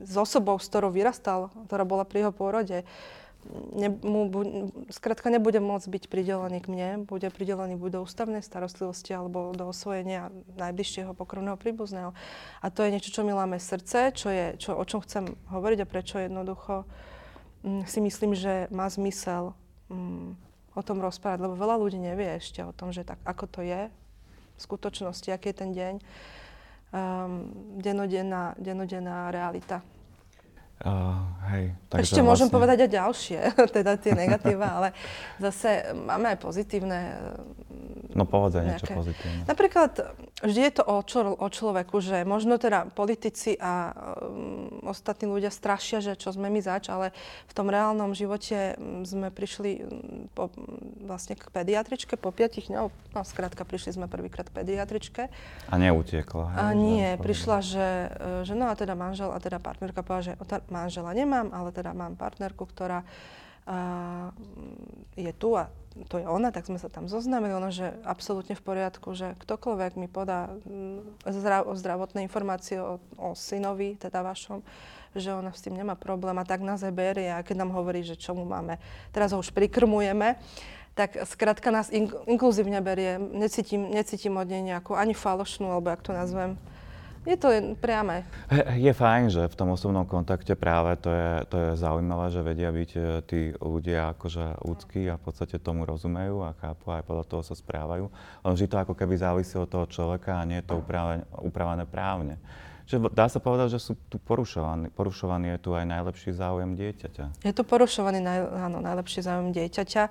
s 0.00 0.14
osobou, 0.14 0.56
s 0.58 0.70
ktorou 0.70 0.94
vyrastal, 0.94 1.50
ktorá 1.66 1.82
bola 1.82 2.06
pri 2.06 2.26
jeho 2.26 2.32
pôrode, 2.34 2.86
ne, 3.72 3.88
mu, 4.02 4.28
skrátka 4.92 5.32
nebude 5.32 5.58
môcť 5.58 5.86
byť 5.88 6.04
pridelený 6.12 6.58
k 6.62 6.70
mne, 6.70 6.88
bude 7.08 7.26
pridelený 7.32 7.76
buď 7.80 7.90
do 7.98 8.04
ústavnej 8.04 8.44
starostlivosti 8.44 9.16
alebo 9.16 9.52
do 9.56 9.70
osvojenia 9.70 10.28
najbližšieho 10.58 11.16
pokrvného 11.16 11.56
príbuzného. 11.56 12.12
A 12.60 12.66
to 12.68 12.84
je 12.84 12.92
niečo, 12.92 13.14
čo 13.14 13.24
mi 13.24 13.32
láme 13.32 13.56
srdce, 13.56 14.12
čo 14.12 14.28
je, 14.30 14.56
čo, 14.60 14.76
o 14.76 14.84
čom 14.84 15.00
chcem 15.02 15.24
hovoriť 15.50 15.78
a 15.82 15.90
prečo 15.90 16.16
jednoducho 16.20 16.84
m, 17.64 17.80
mm, 17.80 17.82
si 17.88 17.98
myslím, 18.04 18.32
že 18.36 18.68
má 18.68 18.86
zmysel 18.88 19.56
m, 19.88 19.96
mm, 19.96 20.28
o 20.78 20.82
tom 20.86 21.02
rozprávať, 21.02 21.42
lebo 21.42 21.58
veľa 21.58 21.76
ľudí 21.82 21.98
nevie 21.98 22.38
ešte 22.38 22.62
o 22.62 22.70
tom, 22.70 22.94
že 22.94 23.02
tak, 23.02 23.18
ako 23.26 23.44
to 23.50 23.60
je 23.66 23.90
v 23.90 24.60
skutočnosti, 24.60 25.28
aký 25.32 25.50
je 25.50 25.56
ten 25.56 25.70
deň, 25.72 25.94
um, 25.98 27.48
dennodenná, 27.80 28.54
dennodenná 28.60 29.34
realita. 29.34 29.82
Uh, 30.80 31.12
hej, 31.52 31.76
takže 31.92 32.02
Ešte 32.08 32.24
vlastne... 32.24 32.28
môžem 32.28 32.48
povedať 32.48 32.78
aj 32.88 32.90
ďalšie, 32.96 33.40
teda 33.76 34.00
tie 34.00 34.16
negatíva, 34.16 34.80
ale 34.80 34.88
zase 35.36 35.92
máme 35.92 36.32
aj 36.32 36.38
pozitívne 36.40 37.00
No 38.10 38.26
povedz 38.26 38.58
aj 38.58 38.64
niečo 38.66 38.86
pozitívne. 38.90 39.46
Napríklad 39.46 39.92
vždy 40.42 40.60
je 40.66 40.72
to 40.74 40.82
o, 40.82 40.96
čo, 41.06 41.20
o 41.30 41.46
človeku, 41.46 42.02
že 42.02 42.26
možno 42.26 42.58
teda 42.58 42.90
politici 42.90 43.54
a 43.54 43.94
um, 43.94 44.69
ostatní 44.84 45.28
ľudia 45.28 45.52
strašia, 45.52 46.00
že 46.00 46.16
čo 46.16 46.32
sme 46.32 46.48
my 46.48 46.60
zač, 46.60 46.88
ale 46.88 47.12
v 47.48 47.52
tom 47.52 47.68
reálnom 47.68 48.12
živote 48.16 48.76
um, 48.76 49.04
sme 49.04 49.28
prišli 49.28 49.70
um, 49.80 50.30
po, 50.32 50.48
vlastne 51.04 51.36
k 51.36 51.44
pediatričke 51.50 52.16
po 52.16 52.32
piatich 52.32 52.68
dňoch. 52.72 52.92
No 53.16 53.20
skrátka, 53.22 53.66
prišli 53.66 53.96
sme 53.96 54.06
prvýkrát 54.06 54.48
k 54.48 54.62
pediatričke. 54.62 55.22
A 55.68 55.74
neutiekla. 55.76 56.44
Hej, 56.54 56.58
a 56.60 56.64
nie, 56.76 57.08
prišla, 57.18 57.58
že, 57.62 57.88
e, 58.10 58.46
že 58.46 58.54
no 58.54 58.70
a 58.70 58.74
teda 58.78 58.94
manžel 58.94 59.34
a 59.34 59.38
teda 59.42 59.58
partnerka 59.58 60.02
povedala, 60.02 60.34
že 60.34 60.34
manžela 60.70 61.10
nemám, 61.12 61.50
ale 61.50 61.74
teda 61.74 61.90
mám 61.90 62.14
partnerku, 62.14 62.64
ktorá 62.64 63.02
uh, 63.70 64.34
je 65.14 65.30
tu 65.30 65.54
a 65.54 65.70
to 66.06 66.22
je 66.22 66.26
ona, 66.26 66.54
tak 66.54 66.70
sme 66.70 66.78
sa 66.78 66.86
tam 66.86 67.10
zoznámili. 67.10 67.50
Ono, 67.50 67.74
že 67.74 67.98
absolútne 68.06 68.54
v 68.54 68.62
poriadku, 68.62 69.10
že 69.14 69.34
ktokoľvek 69.42 69.98
mi 69.98 70.06
podá 70.06 70.50
mm, 70.62 71.26
zdrav, 71.26 71.66
zdravotné 71.74 72.22
informácie 72.22 72.78
o, 72.78 73.02
o 73.18 73.34
synovi, 73.34 73.98
teda 73.98 74.22
vašom, 74.22 74.62
že 75.18 75.34
ona 75.34 75.50
s 75.50 75.66
tým 75.66 75.74
nemá 75.74 75.98
problém 75.98 76.38
a 76.38 76.46
tak 76.46 76.62
nás 76.62 76.86
aj 76.86 76.94
berie 76.94 77.30
a 77.34 77.42
keď 77.42 77.66
nám 77.66 77.74
hovorí, 77.74 78.06
že 78.06 78.14
čo 78.14 78.38
mu 78.38 78.46
máme, 78.46 78.78
teraz 79.10 79.34
ho 79.34 79.42
už 79.42 79.50
prikrmujeme, 79.50 80.38
tak 80.94 81.18
skrátka 81.26 81.74
nás 81.74 81.90
in, 81.90 82.06
inkluzívne 82.30 82.78
berie, 82.78 83.18
necítim, 83.18 83.90
necítim 83.90 84.38
od 84.38 84.46
nej 84.46 84.62
nejakú 84.62 84.94
ani 84.94 85.14
falošnú, 85.14 85.70
alebo 85.70 85.90
ak 85.90 86.06
to 86.06 86.14
nazvem, 86.14 86.54
je 87.26 87.36
to 87.36 87.48
priame. 87.76 88.24
Je 88.80 88.92
fajn, 88.92 89.28
že 89.28 89.42
v 89.44 89.58
tom 89.58 89.76
osobnom 89.76 90.08
kontakte 90.08 90.56
práve 90.56 90.96
to 90.96 91.10
je, 91.12 91.30
to 91.52 91.56
je 91.56 91.70
zaujímavé, 91.76 92.26
že 92.32 92.40
vedia 92.40 92.70
byť 92.72 92.90
e, 92.96 93.00
tí 93.28 93.40
ľudia 93.60 94.16
akože 94.16 94.64
ľudskí 94.64 95.04
a 95.12 95.20
v 95.20 95.22
podstate 95.22 95.60
tomu 95.60 95.84
rozumejú 95.84 96.40
a 96.40 96.56
chápu 96.56 96.88
a 96.88 97.00
aj 97.00 97.04
podľa 97.04 97.24
toho 97.28 97.42
sa 97.44 97.52
správajú. 97.52 98.08
Vždy 98.40 98.66
to 98.66 98.76
ako 98.80 98.94
keby 98.96 99.14
závisí 99.20 99.54
od 99.60 99.68
toho 99.68 99.84
človeka 99.84 100.40
a 100.40 100.48
nie 100.48 100.64
je 100.64 100.72
to 100.72 100.80
upravené 101.44 101.84
právne. 101.84 102.40
Čiže 102.90 103.06
dá 103.14 103.30
sa 103.30 103.38
povedať, 103.38 103.78
že 103.78 103.86
sú 103.86 103.94
tu 104.10 104.18
porušovaní. 104.18 104.90
Porušovaný 104.90 105.54
je 105.54 105.58
tu 105.62 105.70
aj 105.78 105.86
najlepší 105.86 106.34
záujem 106.34 106.74
dieťaťa. 106.74 107.46
Je 107.46 107.54
tu 107.54 107.62
porušovaný 107.62 108.18
naj, 108.18 108.66
áno, 108.66 108.82
najlepší 108.82 109.22
záujem 109.22 109.54
dieťaťa. 109.54 110.02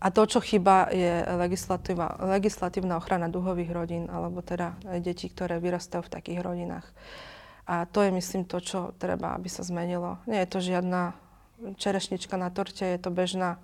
A 0.00 0.06
to, 0.08 0.24
čo 0.24 0.40
chýba, 0.40 0.88
je 0.88 1.28
legislatívna 2.32 2.96
ochrana 2.96 3.28
duhových 3.28 3.76
rodín, 3.76 4.08
alebo 4.08 4.40
teda 4.40 4.80
detí, 5.04 5.28
ktoré 5.28 5.60
vyrastajú 5.60 6.08
v 6.08 6.12
takých 6.16 6.40
rodinách. 6.40 6.88
A 7.68 7.84
to 7.84 8.00
je, 8.00 8.08
myslím, 8.08 8.48
to, 8.48 8.64
čo 8.64 8.96
treba, 8.96 9.36
aby 9.36 9.52
sa 9.52 9.60
zmenilo. 9.60 10.16
Nie 10.24 10.48
je 10.48 10.56
to 10.56 10.64
žiadna 10.64 11.12
čerešnička 11.76 12.40
na 12.40 12.48
torte, 12.48 12.88
je 12.88 12.96
to 12.96 13.12
bežná 13.12 13.60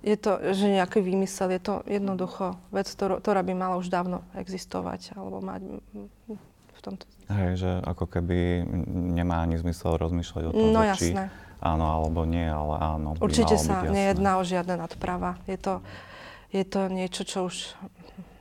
je 0.00 0.16
to, 0.16 0.40
že 0.56 0.64
nejaký 0.64 1.04
výmysel, 1.04 1.52
je 1.52 1.60
to 1.60 1.74
jednoducho 1.84 2.56
vec, 2.72 2.88
ktorá 2.88 3.44
by 3.44 3.52
mala 3.52 3.76
už 3.76 3.92
dávno 3.92 4.24
existovať, 4.32 5.12
alebo 5.12 5.44
mať 5.44 5.60
v 6.48 6.80
tomto. 6.80 7.04
Hej, 7.30 7.62
že 7.62 7.70
ako 7.86 8.10
keby 8.10 8.66
nemá 9.14 9.46
ani 9.46 9.54
zmysel 9.54 9.94
rozmýšľať 9.94 10.42
o 10.46 10.50
tom, 10.50 10.66
No 10.74 10.82
že 10.82 10.98
či 10.98 11.06
jasné. 11.14 11.24
áno 11.62 11.86
alebo 11.86 12.26
nie, 12.26 12.42
ale 12.42 12.74
áno. 12.76 13.14
Určite 13.16 13.54
sa 13.54 13.86
jasné. 13.86 13.94
nejedná 13.94 14.36
o 14.36 14.42
žiadne 14.42 14.74
nadpráva. 14.74 15.38
Je 15.46 15.54
to, 15.54 15.78
je 16.50 16.66
to 16.66 16.90
niečo, 16.90 17.22
čo 17.22 17.46
už 17.46 17.78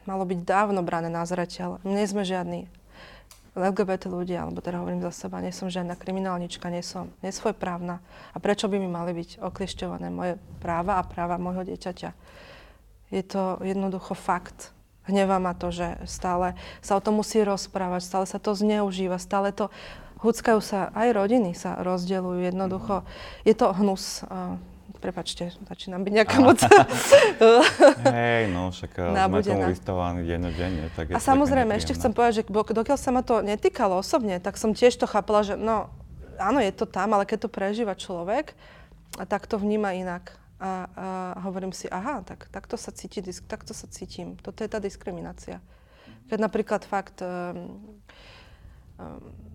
malo 0.04 0.26
byť 0.26 0.40
dávno 0.42 0.82
brané 0.82 1.06
na 1.08 1.22
zreteľ. 1.22 1.78
Nie 1.86 2.10
sme 2.10 2.26
žiadni 2.26 2.66
LGBT 3.54 4.10
ľudia, 4.10 4.46
alebo 4.46 4.58
teda 4.58 4.82
hovorím 4.82 5.04
za 5.04 5.14
seba, 5.14 5.38
nie 5.38 5.54
som 5.54 5.70
žiadna 5.70 5.94
kriminálnička, 5.94 6.70
nie 6.70 6.82
som 6.82 7.14
nesvojprávna. 7.22 8.02
A 8.34 8.38
prečo 8.40 8.66
by 8.66 8.78
mi 8.78 8.90
mali 8.90 9.14
byť 9.14 9.42
okliešťované 9.42 10.08
moje 10.10 10.34
práva 10.58 10.98
a 10.98 11.06
práva 11.06 11.38
môjho 11.38 11.62
dieťaťa? 11.62 12.10
Je 13.10 13.22
to 13.22 13.58
jednoducho 13.62 14.14
fakt. 14.14 14.74
Hnevá 15.10 15.42
ma 15.42 15.58
to, 15.58 15.74
že 15.74 15.98
stále 16.06 16.54
sa 16.80 16.96
o 16.96 17.04
tom 17.04 17.18
musí 17.18 17.42
rozprávať, 17.42 18.06
stále 18.06 18.26
sa 18.30 18.38
to 18.38 18.54
zneužíva, 18.54 19.18
stále 19.18 19.50
to 19.50 19.74
huckajú 20.22 20.60
sa, 20.60 20.94
aj 20.94 21.16
rodiny 21.16 21.56
sa 21.56 21.80
rozdeľujú 21.80 22.54
jednoducho. 22.54 23.08
Je 23.48 23.56
to 23.56 23.72
hnus. 23.74 24.24
Prepačte, 25.00 25.56
začínam 25.64 26.04
byť 26.04 26.12
nejaká 26.12 26.38
moc 26.44 26.60
Hej, 28.04 28.52
no 28.52 28.68
však 28.68 28.92
eh, 29.00 29.16
sme 29.16 29.40
tomu 29.48 29.64
vystavovaní 29.72 30.28
dennodenne. 30.28 30.92
Tak 30.92 31.16
A 31.16 31.24
samozrejme, 31.24 31.72
ešte 31.80 31.96
chcem 31.96 32.12
povedať, 32.12 32.44
že 32.44 32.52
dokiaľ 32.52 32.98
sa 33.00 33.16
ma 33.16 33.24
to 33.24 33.40
netýkalo 33.40 33.96
osobne, 33.96 34.44
tak 34.44 34.60
som 34.60 34.76
tiež 34.76 35.00
to 35.00 35.08
chápala, 35.08 35.48
že 35.48 35.56
no, 35.56 35.88
áno, 36.36 36.60
je 36.60 36.74
to 36.76 36.84
tam, 36.84 37.16
ale 37.16 37.24
keď 37.24 37.48
to 37.48 37.50
prežíva 37.54 37.96
človek, 37.96 38.60
a 39.16 39.24
tak 39.24 39.48
to 39.48 39.56
vníma 39.56 39.96
inak. 39.96 40.39
A, 40.60 40.72
a 40.92 41.08
hovorím 41.48 41.72
si, 41.72 41.88
aha, 41.88 42.20
tak 42.28 42.52
takto 42.52 42.76
sa, 42.76 42.92
cíti, 42.92 43.24
takto 43.48 43.72
sa 43.72 43.88
cítim. 43.88 44.36
Toto 44.44 44.60
je 44.60 44.70
tá 44.70 44.84
diskriminácia. 44.84 45.64
Keď 46.28 46.40
napríklad 46.40 46.84
fakt... 46.84 47.24
Um, 47.24 48.00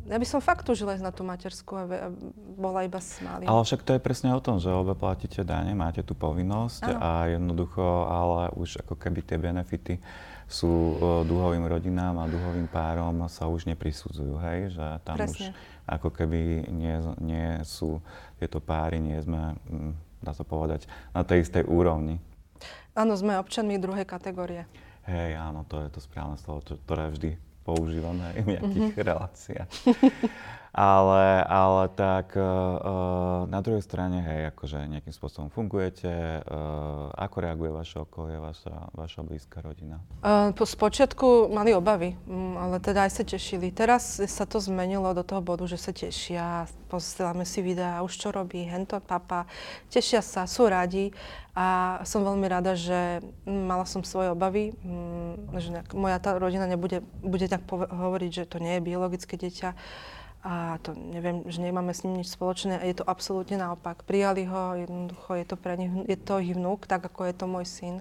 ja 0.09 0.17
by 0.17 0.25
som 0.25 0.41
fakt 0.41 0.65
túžila 0.65 0.97
ísť 0.97 1.05
na 1.05 1.13
tú 1.13 1.21
matersku 1.21 1.77
a, 1.77 2.09
bola 2.57 2.89
iba 2.89 2.97
s 2.97 3.21
malým. 3.21 3.45
Ale 3.45 3.61
však 3.61 3.85
to 3.85 3.93
je 3.97 4.01
presne 4.01 4.33
o 4.33 4.41
tom, 4.41 4.57
že 4.57 4.73
obe 4.73 4.97
platíte 4.97 5.45
dane, 5.45 5.77
máte 5.77 6.01
tú 6.01 6.17
povinnosť 6.17 6.89
Áno. 6.89 6.97
a 6.97 7.11
jednoducho, 7.29 7.85
ale 8.09 8.57
už 8.57 8.81
ako 8.81 8.97
keby 8.97 9.21
tie 9.21 9.37
benefity 9.37 10.01
sú 10.49 10.69
uh, 10.69 10.97
duhovým 11.25 11.65
rodinám 11.65 12.21
a 12.21 12.29
duhovým 12.29 12.69
párom 12.69 13.25
sa 13.33 13.49
už 13.49 13.65
neprisudzujú, 13.69 14.37
hej? 14.45 14.77
Že 14.77 14.85
tam 15.05 15.17
Presne. 15.17 15.33
už 15.33 15.41
ako 15.89 16.09
keby 16.13 16.69
nie, 16.73 16.97
nie 17.21 17.49
sú 17.65 18.01
tieto 18.41 18.61
páry, 18.61 19.01
nie 19.01 19.17
sme, 19.21 19.57
mm, 19.69 19.93
dá 20.25 20.33
sa 20.33 20.43
povedať, 20.43 20.85
na 21.13 21.21
tej 21.21 21.45
istej 21.45 21.65
úrovni. 21.65 22.19
Áno, 22.93 23.13
sme 23.13 23.37
občanmi 23.37 23.77
druhej 23.77 24.03
kategórie. 24.03 24.65
Hej, 25.05 25.37
áno, 25.37 25.63
to 25.63 25.79
je 25.79 25.89
to 25.89 26.01
správne 26.01 26.35
slovo, 26.35 26.65
ktoré 26.65 27.11
vždy 27.11 27.31
používam 27.61 28.17
aj 28.17 28.35
v 28.39 28.49
nejakých 28.51 28.85
Mhm. 28.91 29.05
reláciách. 29.05 29.69
ale, 30.75 31.47
ale 31.47 31.87
tak 31.95 32.35
uh, 32.35 33.47
na 33.47 33.63
druhej 33.63 33.79
strane, 33.87 34.19
hej, 34.19 34.51
akože 34.51 34.91
nejakým 34.91 35.15
spôsobom 35.15 35.47
fungujete, 35.47 36.43
uh, 36.43 37.15
ako 37.15 37.37
reaguje 37.39 37.71
vaše 37.71 38.03
okolie, 38.03 38.43
vaša, 38.43 38.91
vaša 38.91 39.23
blízka 39.23 39.63
rodina? 39.63 40.03
Uh, 40.19 40.51
po 40.51 40.67
spočiatku 40.67 41.47
mali 41.55 41.71
obavy, 41.79 42.19
mm, 42.27 42.59
ale 42.59 42.77
teda 42.83 43.07
aj 43.07 43.23
sa 43.23 43.23
tešili. 43.23 43.71
Teraz 43.71 44.19
sa 44.19 44.45
to 44.51 44.59
zmenilo 44.59 45.15
do 45.15 45.23
toho 45.23 45.39
bodu, 45.39 45.63
že 45.71 45.79
sa 45.79 45.95
tešia, 45.95 46.67
posielame 46.91 47.47
si 47.47 47.63
videá, 47.63 48.03
už 48.03 48.19
čo 48.19 48.35
robí, 48.35 48.67
hento 48.67 48.99
papa, 48.99 49.47
tešia 49.95 50.27
sa, 50.27 50.43
sú 50.43 50.67
radi 50.67 51.15
a 51.55 52.03
som 52.03 52.27
veľmi 52.27 52.51
rada, 52.51 52.75
že 52.75 53.23
mm, 53.47 53.63
mala 53.63 53.87
som 53.87 54.03
svoje 54.03 54.35
obavy, 54.35 54.75
mm, 54.83 55.55
že 55.55 55.71
moja 55.95 56.19
tá 56.19 56.35
rodina 56.35 56.67
nebude 56.67 56.99
bude 57.23 57.47
tak 57.47 57.63
pove- 57.63 57.87
hovoriť, 57.87 58.31
že 58.43 58.45
to 58.51 58.59
nie 58.59 58.83
je 58.83 58.87
biologické 58.91 59.39
dieťa 59.39 59.71
a 60.45 60.77
to 60.85 60.93
neviem, 60.93 61.41
že 61.49 61.65
nemáme 61.65 61.97
s 61.97 62.05
ním 62.05 62.21
nič 62.21 62.37
spoločné 62.37 62.77
a 62.77 62.85
je 62.85 63.01
to 63.01 63.09
absolútne 63.09 63.57
naopak. 63.57 64.05
Prijali 64.05 64.45
ho, 64.45 64.77
jednoducho 64.77 65.41
je 65.41 65.47
to 65.49 65.57
pre 65.57 65.81
nich, 65.81 65.89
je 66.05 66.19
to 66.21 66.37
ich 66.37 66.53
vnúk, 66.53 66.85
tak 66.85 67.01
ako 67.09 67.25
je 67.25 67.35
to 67.35 67.47
môj 67.49 67.65
syn. 67.65 67.97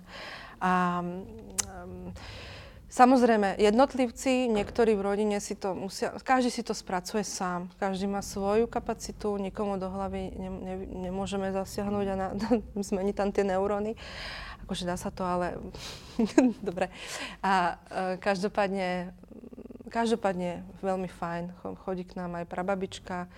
A 0.60 1.00
um, 1.04 2.12
Samozrejme, 2.94 3.58
jednotlivci, 3.58 4.46
niektorí 4.54 4.94
v 4.94 5.02
rodine 5.02 5.42
si 5.42 5.58
to 5.58 5.74
musia, 5.74 6.14
každý 6.22 6.54
si 6.54 6.62
to 6.62 6.78
spracuje 6.78 7.26
sám, 7.26 7.66
každý 7.82 8.06
má 8.06 8.22
svoju 8.22 8.70
kapacitu, 8.70 9.34
nikomu 9.42 9.82
do 9.82 9.90
hlavy 9.90 10.30
ne, 10.38 10.50
ne, 10.54 10.76
nemôžeme 11.10 11.50
zasiahnuť 11.50 12.06
a 12.14 12.16
na, 12.16 12.28
zmeniť 12.94 13.16
tam 13.18 13.34
tie 13.34 13.50
neuróny. 13.50 13.98
Akože 14.70 14.86
dá 14.86 14.94
sa 14.94 15.10
to, 15.10 15.26
ale 15.26 15.58
dobre. 16.70 16.94
A 17.42 17.82
e, 17.90 18.22
každopádne, 18.22 19.10
každopádne 19.94 20.52
veľmi 20.82 21.06
fajn, 21.06 21.44
Cho- 21.62 21.78
chodí 21.78 22.02
k 22.02 22.18
nám 22.18 22.42
aj 22.42 22.50
prababička. 22.50 23.30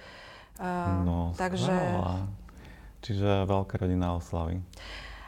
E, 0.55 0.69
No, 1.03 1.35
takže... 1.35 1.67
skvelá. 1.67 2.31
Čiže 3.03 3.43
veľká 3.45 3.75
rodina 3.77 4.15
oslavy. 4.15 4.63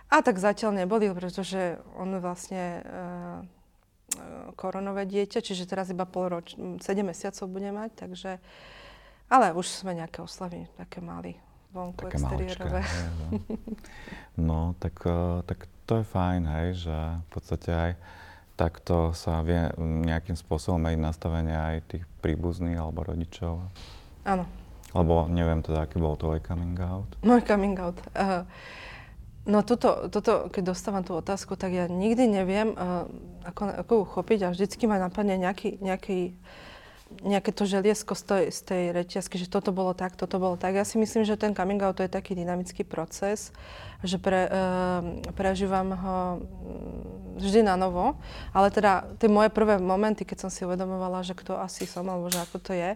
A 0.07 0.23
tak 0.23 0.39
zatiaľ 0.39 0.81
neboli, 0.81 1.11
pretože 1.11 1.75
on 1.93 2.15
vlastne 2.17 2.79
e, 2.79 2.81
koronové 4.55 5.03
dieťa, 5.03 5.43
čiže 5.43 5.67
teraz 5.67 5.91
iba 5.91 6.07
pol 6.07 6.31
roč, 6.31 6.55
7 6.55 6.79
mesiacov 7.03 7.45
bude 7.45 7.69
mať, 7.69 7.91
takže... 7.97 8.31
Ale 9.27 9.51
už 9.51 9.67
sme 9.67 9.91
nejaké 9.91 10.23
oslavy, 10.23 10.71
také 10.79 11.03
mali 11.03 11.35
vonku 11.75 12.07
Také 12.07 12.15
exteriérové. 12.15 12.79
maličké. 12.79 13.43
No, 14.39 14.71
tak, 14.79 15.03
eh, 15.03 15.43
tak 15.43 15.59
to 15.83 15.99
je 15.99 16.05
fajn, 16.05 16.41
hej, 16.47 16.87
že 16.87 16.95
v 16.95 17.27
podstate 17.27 17.69
aj 17.69 17.91
takto 18.57 19.13
sa 19.13 19.45
vie 19.45 19.69
mm, 19.69 20.09
nejakým 20.09 20.33
spôsobom 20.33 20.81
meniť 20.81 20.99
nastavenie 20.99 21.53
aj 21.53 21.75
tých 21.93 22.03
príbuzných 22.25 22.81
alebo 22.81 23.05
rodičov. 23.05 23.61
Áno, 24.25 24.43
Lebo 24.97 25.29
neviem 25.29 25.61
teda, 25.61 25.85
aký 25.85 26.01
bol 26.01 26.17
tvoj 26.17 26.41
coming 26.41 26.75
out. 26.81 27.07
môj 27.21 27.45
coming 27.45 27.77
out. 27.77 27.95
Uh, 28.17 28.43
no 29.45 29.61
toto, 29.61 30.09
toto, 30.09 30.49
keď 30.49 30.73
dostávam 30.73 31.05
tú 31.05 31.13
otázku, 31.15 31.53
tak 31.53 31.71
ja 31.71 31.85
nikdy 31.85 32.25
neviem, 32.25 32.73
uh, 32.73 33.05
ako, 33.45 33.61
ako 33.85 33.91
ju 33.93 34.03
chopiť 34.17 34.39
a 34.43 34.51
vždycky 34.51 34.83
ma 34.89 34.97
napadne 34.97 35.37
nejaký, 35.37 35.77
nejaký 35.79 36.33
nejaké 37.23 37.55
to 37.55 37.63
želiesko 37.65 38.13
z 38.13 38.23
tej, 38.23 38.43
z 38.51 38.59
tej 38.67 38.83
reťazky, 38.93 39.35
že 39.39 39.47
toto 39.49 39.71
bolo 39.71 39.95
tak, 39.95 40.19
toto 40.19 40.37
bolo 40.37 40.59
tak. 40.59 40.75
Ja 40.75 40.85
si 40.85 40.99
myslím, 40.99 41.23
že 41.23 41.39
ten 41.39 41.55
coming 41.55 41.79
out 41.81 41.97
to 41.97 42.05
je 42.05 42.11
taký 42.11 42.35
dynamický 42.35 42.83
proces, 42.83 43.55
že 44.05 44.21
pre, 44.21 44.45
uh, 44.45 45.01
prežívam 45.33 45.95
ho 45.95 46.17
mm, 46.37 47.41
vždy 47.41 47.65
na 47.65 47.79
novo, 47.79 48.19
ale 48.53 48.69
teda 48.69 49.07
tie 49.17 49.31
moje 49.31 49.49
prvé 49.49 49.81
momenty, 49.81 50.27
keď 50.27 50.47
som 50.47 50.51
si 50.53 50.67
uvedomovala, 50.67 51.25
že 51.25 51.33
kto 51.33 51.57
asi 51.57 51.89
som, 51.89 52.05
alebo 52.05 52.29
že 52.29 52.43
ako 52.43 52.57
to 52.61 52.71
je, 52.77 52.93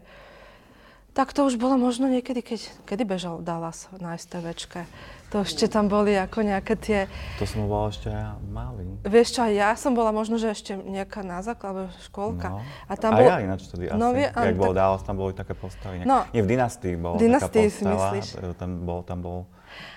tak 1.12 1.32
to 1.32 1.44
už 1.44 1.56
bolo 1.56 1.76
možno 1.76 2.08
niekedy, 2.08 2.40
keď, 2.40 2.60
kedy 2.84 3.04
bežal 3.04 3.40
Dallas 3.40 3.92
na 3.94 4.16
STVčke. 4.16 4.88
To 5.30 5.42
ešte 5.42 5.64
tam 5.66 5.88
boli 5.88 6.12
ako 6.12 6.44
nejaké 6.44 6.76
tie... 6.76 7.00
To 7.36 7.44
som 7.44 7.64
bol 7.64 7.88
ešte 7.88 8.08
ja 8.08 8.36
malý. 8.46 8.84
Vieš 9.02 9.28
čo, 9.32 9.42
ja 9.46 9.76
som 9.76 9.92
bola 9.92 10.12
možno, 10.12 10.36
že 10.36 10.52
ešte 10.52 10.76
nejaká 10.76 11.20
na 11.22 11.40
základe, 11.40 11.88
škôlka. 12.04 12.52
No. 12.52 12.60
A 12.86 12.94
tam 12.94 13.16
a 13.16 13.18
bolo... 13.18 13.28
ja 13.28 13.40
ináč 13.40 13.64
vtedy 13.66 13.88
asi. 13.88 13.96
No, 13.96 14.12
vie- 14.12 14.28
áno, 14.28 14.44
Jak 14.46 14.58
bol 14.58 14.72
tak- 14.72 14.80
Dallas, 14.84 15.02
tam 15.02 15.16
boli 15.16 15.32
také 15.32 15.54
postavy. 15.54 15.96
Nie, 15.98 16.06
No. 16.06 16.28
nie 16.30 16.42
v 16.42 16.50
Dynastii 16.50 16.96
bola 16.96 17.16
Dynastii 17.16 17.48
taká 17.64 17.72
si 17.72 17.80
postava. 17.82 17.96
myslíš? 18.12 18.28
e, 18.34 18.54
Tam 18.54 18.70
bol, 18.82 19.00
tam 19.02 19.18
bol 19.22 19.38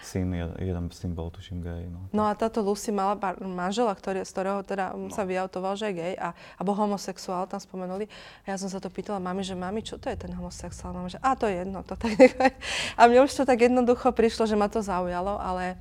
syn, 0.04 0.30
jed- 0.30 0.56
jeden 0.62 0.84
syn 0.94 1.12
bol 1.14 1.32
tuším 1.32 1.58
gay. 1.64 1.90
No. 1.90 2.06
No 2.14 2.22
a 2.28 2.32
táto 2.38 2.62
Lucy 2.62 2.94
mala 2.94 3.18
bar- 3.18 3.40
manžela, 3.42 3.90
ktorý, 3.90 4.22
z 4.22 4.30
ktorého 4.30 4.60
teda 4.62 4.94
no. 4.94 5.10
sa 5.10 5.26
vyautoval, 5.26 5.74
že 5.74 5.90
je 5.90 5.94
gay 5.98 6.14
a, 6.14 6.32
a 6.32 6.60
bol 6.62 6.78
homosexuál, 6.78 7.50
tam 7.50 7.58
spomenuli. 7.58 8.06
A 8.46 8.54
ja 8.54 8.56
som 8.60 8.70
sa 8.70 8.78
to 8.78 8.92
pýtala 8.92 9.18
mami, 9.18 9.42
že 9.42 9.58
mami, 9.58 9.82
čo 9.82 9.98
to 9.98 10.06
je 10.06 10.16
ten 10.18 10.30
homosexuál? 10.30 10.94
Mama, 10.94 11.10
že 11.10 11.18
a 11.18 11.34
to 11.34 11.50
je 11.50 11.66
jedno, 11.66 11.82
to 11.82 11.98
tak 11.98 12.14
nechaj. 12.14 12.52
A 12.94 13.00
mne 13.10 13.26
už 13.26 13.32
to 13.34 13.42
tak 13.42 13.58
jednoducho 13.58 14.14
prišlo, 14.14 14.46
že 14.46 14.54
ma 14.54 14.70
to 14.70 14.84
zaujalo, 14.84 15.40
ale 15.40 15.74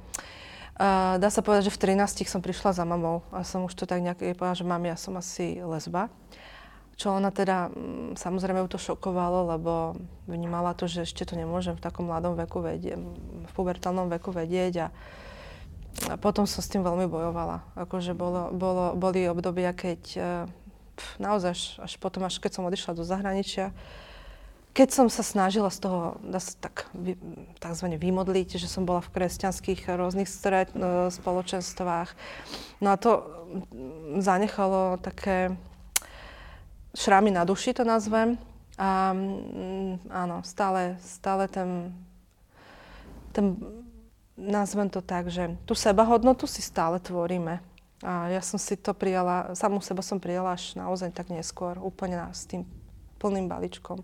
uh, 0.82 1.16
dá 1.22 1.30
sa 1.30 1.46
povedať, 1.46 1.70
že 1.70 1.76
v 1.76 1.98
13 1.98 2.26
som 2.26 2.42
prišla 2.42 2.74
za 2.74 2.86
mamou 2.88 3.22
a 3.30 3.46
som 3.46 3.66
už 3.68 3.78
to 3.78 3.86
tak 3.86 4.02
nejak 4.02 4.20
povedala, 4.38 4.58
že 4.58 4.66
mami, 4.66 4.88
ja 4.90 4.98
som 4.98 5.14
asi 5.20 5.62
lesba. 5.62 6.10
Čo 6.94 7.18
ona 7.18 7.34
teda, 7.34 7.74
mm, 7.74 8.16
samozrejme 8.22 8.62
ju 8.66 8.70
to 8.70 8.80
šokovalo, 8.80 9.58
lebo 9.58 9.98
vnímala 10.30 10.78
to, 10.78 10.86
že 10.86 11.10
ešte 11.10 11.26
to 11.26 11.34
nemôžem 11.34 11.74
v 11.74 11.84
takom 11.84 12.06
mladom 12.06 12.38
veku 12.38 12.62
vedieť, 12.62 13.02
v 13.50 13.52
pubertálnom 13.58 14.14
veku 14.14 14.30
vedieť 14.30 14.74
a, 14.78 14.88
a 16.14 16.16
potom 16.22 16.46
som 16.46 16.62
s 16.62 16.70
tým 16.70 16.86
veľmi 16.86 17.10
bojovala. 17.10 17.66
Akože 17.74 18.14
bolo, 18.14 18.54
bolo, 18.54 18.94
boli 18.94 19.26
obdobia, 19.26 19.74
keď 19.74 20.02
eh, 20.16 20.26
pf, 20.94 21.10
naozaj 21.18 21.82
až, 21.82 21.94
potom, 21.98 22.30
až 22.30 22.38
keď 22.38 22.62
som 22.62 22.68
odišla 22.70 22.94
do 22.94 23.04
zahraničia, 23.04 23.74
keď 24.74 24.90
som 24.90 25.06
sa 25.06 25.22
snažila 25.22 25.70
z 25.70 25.86
toho 25.86 26.18
dá 26.26 26.42
tak 26.58 26.90
takzvané 27.62 28.02
vymodliť, 28.02 28.58
že 28.58 28.66
som 28.66 28.90
bola 28.90 29.06
v 29.06 29.14
kresťanských 29.14 29.86
rôznych 29.98 30.30
stret, 30.30 30.70
eh, 30.78 31.10
spoločenstvách, 31.10 32.14
no 32.86 32.94
a 32.94 33.02
to 33.02 33.26
zanechalo 34.22 35.02
také 35.02 35.58
šrámy 36.94 37.34
na 37.34 37.44
duši, 37.44 37.74
to 37.74 37.84
nazvem. 37.84 38.38
A 38.78 39.14
mm, 39.14 40.10
áno, 40.10 40.42
stále, 40.42 40.98
stále 41.02 41.46
ten, 41.46 41.94
ten, 43.30 43.58
nazvem 44.34 44.90
to 44.90 45.02
tak, 45.02 45.30
že 45.30 45.54
tú 45.70 45.78
sebahodnotu 45.78 46.50
si 46.50 46.62
stále 46.66 46.98
tvoríme. 46.98 47.62
A 48.04 48.34
ja 48.34 48.42
som 48.42 48.58
si 48.58 48.76
to 48.76 48.92
prijala, 48.92 49.54
samú 49.54 49.80
seba 49.80 50.02
som 50.02 50.18
prijala 50.18 50.58
až 50.58 50.76
naozaj 50.76 51.14
tak 51.14 51.30
neskôr, 51.30 51.78
úplne 51.80 52.20
na, 52.20 52.28
s 52.34 52.50
tým 52.50 52.66
plným 53.22 53.48
balíčkom. 53.48 54.04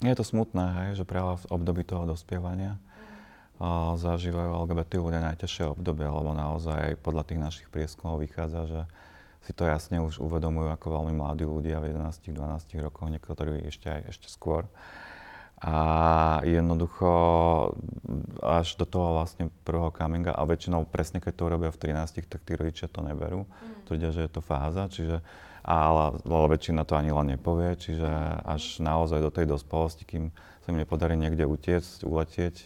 Je 0.00 0.16
to 0.16 0.24
smutné, 0.24 0.64
hej, 0.82 0.90
že 0.98 1.04
práve 1.04 1.44
v 1.44 1.50
období 1.52 1.84
toho 1.84 2.08
dospievania 2.08 2.80
uh, 3.60 3.94
zažívajú 4.00 4.64
LGBT 4.66 4.92
ľudia 4.98 5.22
najťažšie 5.30 5.76
obdobie, 5.76 6.08
lebo 6.08 6.32
naozaj 6.32 6.98
podľa 7.04 7.22
tých 7.28 7.40
našich 7.40 7.68
prieskumov 7.68 8.24
vychádza, 8.24 8.60
že 8.66 8.80
si 9.40 9.52
to 9.56 9.64
jasne 9.64 10.00
už 10.04 10.20
uvedomujú 10.20 10.68
ako 10.72 10.86
veľmi 11.00 11.16
mladí 11.16 11.48
ľudia 11.48 11.80
v 11.80 11.96
11-12 11.96 12.84
rokoch, 12.84 13.08
niektorí 13.08 13.64
ešte 13.66 13.88
aj 13.88 14.00
ešte 14.12 14.28
skôr. 14.28 14.68
A 15.60 16.40
jednoducho 16.48 17.10
až 18.40 18.80
do 18.80 18.88
toho 18.88 19.20
vlastne 19.20 19.52
prvého 19.64 19.92
cominga, 19.92 20.32
a 20.32 20.48
väčšinou 20.48 20.88
presne 20.88 21.20
keď 21.20 21.32
to 21.36 21.42
urobia 21.52 21.68
v 21.68 21.80
13, 21.92 22.24
tak 22.24 22.40
tí 22.48 22.52
rodičia 22.56 22.88
to 22.88 23.04
neberú. 23.04 23.44
Mm. 23.44 23.84
Tvrdia, 23.84 24.10
že 24.12 24.24
je 24.24 24.30
to 24.32 24.40
fáza, 24.40 24.88
čiže 24.88 25.20
ale, 25.60 26.16
ale 26.24 26.46
väčšina 26.56 26.88
to 26.88 26.96
ani 26.96 27.12
len 27.12 27.36
nepovie, 27.36 27.76
čiže 27.76 28.08
až 28.44 28.80
naozaj 28.80 29.20
do 29.20 29.28
tej 29.28 29.52
dospelosti, 29.52 30.08
kým 30.08 30.32
sa 30.64 30.72
im 30.72 30.80
nepodarí 30.80 31.20
niekde 31.20 31.44
utiecť, 31.44 32.08
uletieť 32.08 32.56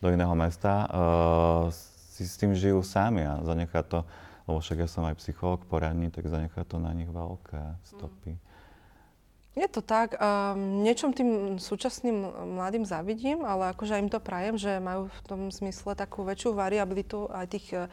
do 0.00 0.08
iného 0.08 0.32
mesta, 0.32 0.88
uh, 0.88 1.68
si 2.16 2.24
s 2.24 2.40
tým 2.40 2.56
žijú 2.56 2.80
sami 2.80 3.28
a 3.28 3.44
zanechá 3.44 3.84
to 3.84 4.08
lebo 4.48 4.64
však 4.64 4.80
ja 4.80 4.88
som 4.88 5.04
aj 5.04 5.20
psychológ 5.20 5.68
poradní, 5.68 6.08
tak 6.08 6.24
zanechá 6.24 6.64
to 6.64 6.80
na 6.80 6.96
nich 6.96 7.12
veľké 7.12 7.76
stopy. 7.84 8.40
Je 9.58 9.68
to 9.68 9.82
tak. 9.82 10.14
Um, 10.16 10.86
niečom 10.86 11.10
tým 11.10 11.58
súčasným 11.58 12.30
mladým 12.56 12.86
zavidím, 12.86 13.42
ale 13.42 13.74
akože 13.74 13.98
im 13.98 14.08
to 14.08 14.22
prajem, 14.22 14.54
že 14.54 14.78
majú 14.78 15.10
v 15.10 15.20
tom 15.26 15.40
zmysle 15.50 15.98
takú 15.98 16.22
väčšiu 16.22 16.54
variabilitu 16.54 17.26
aj 17.26 17.46
tých, 17.50 17.66
eh, 17.74 17.90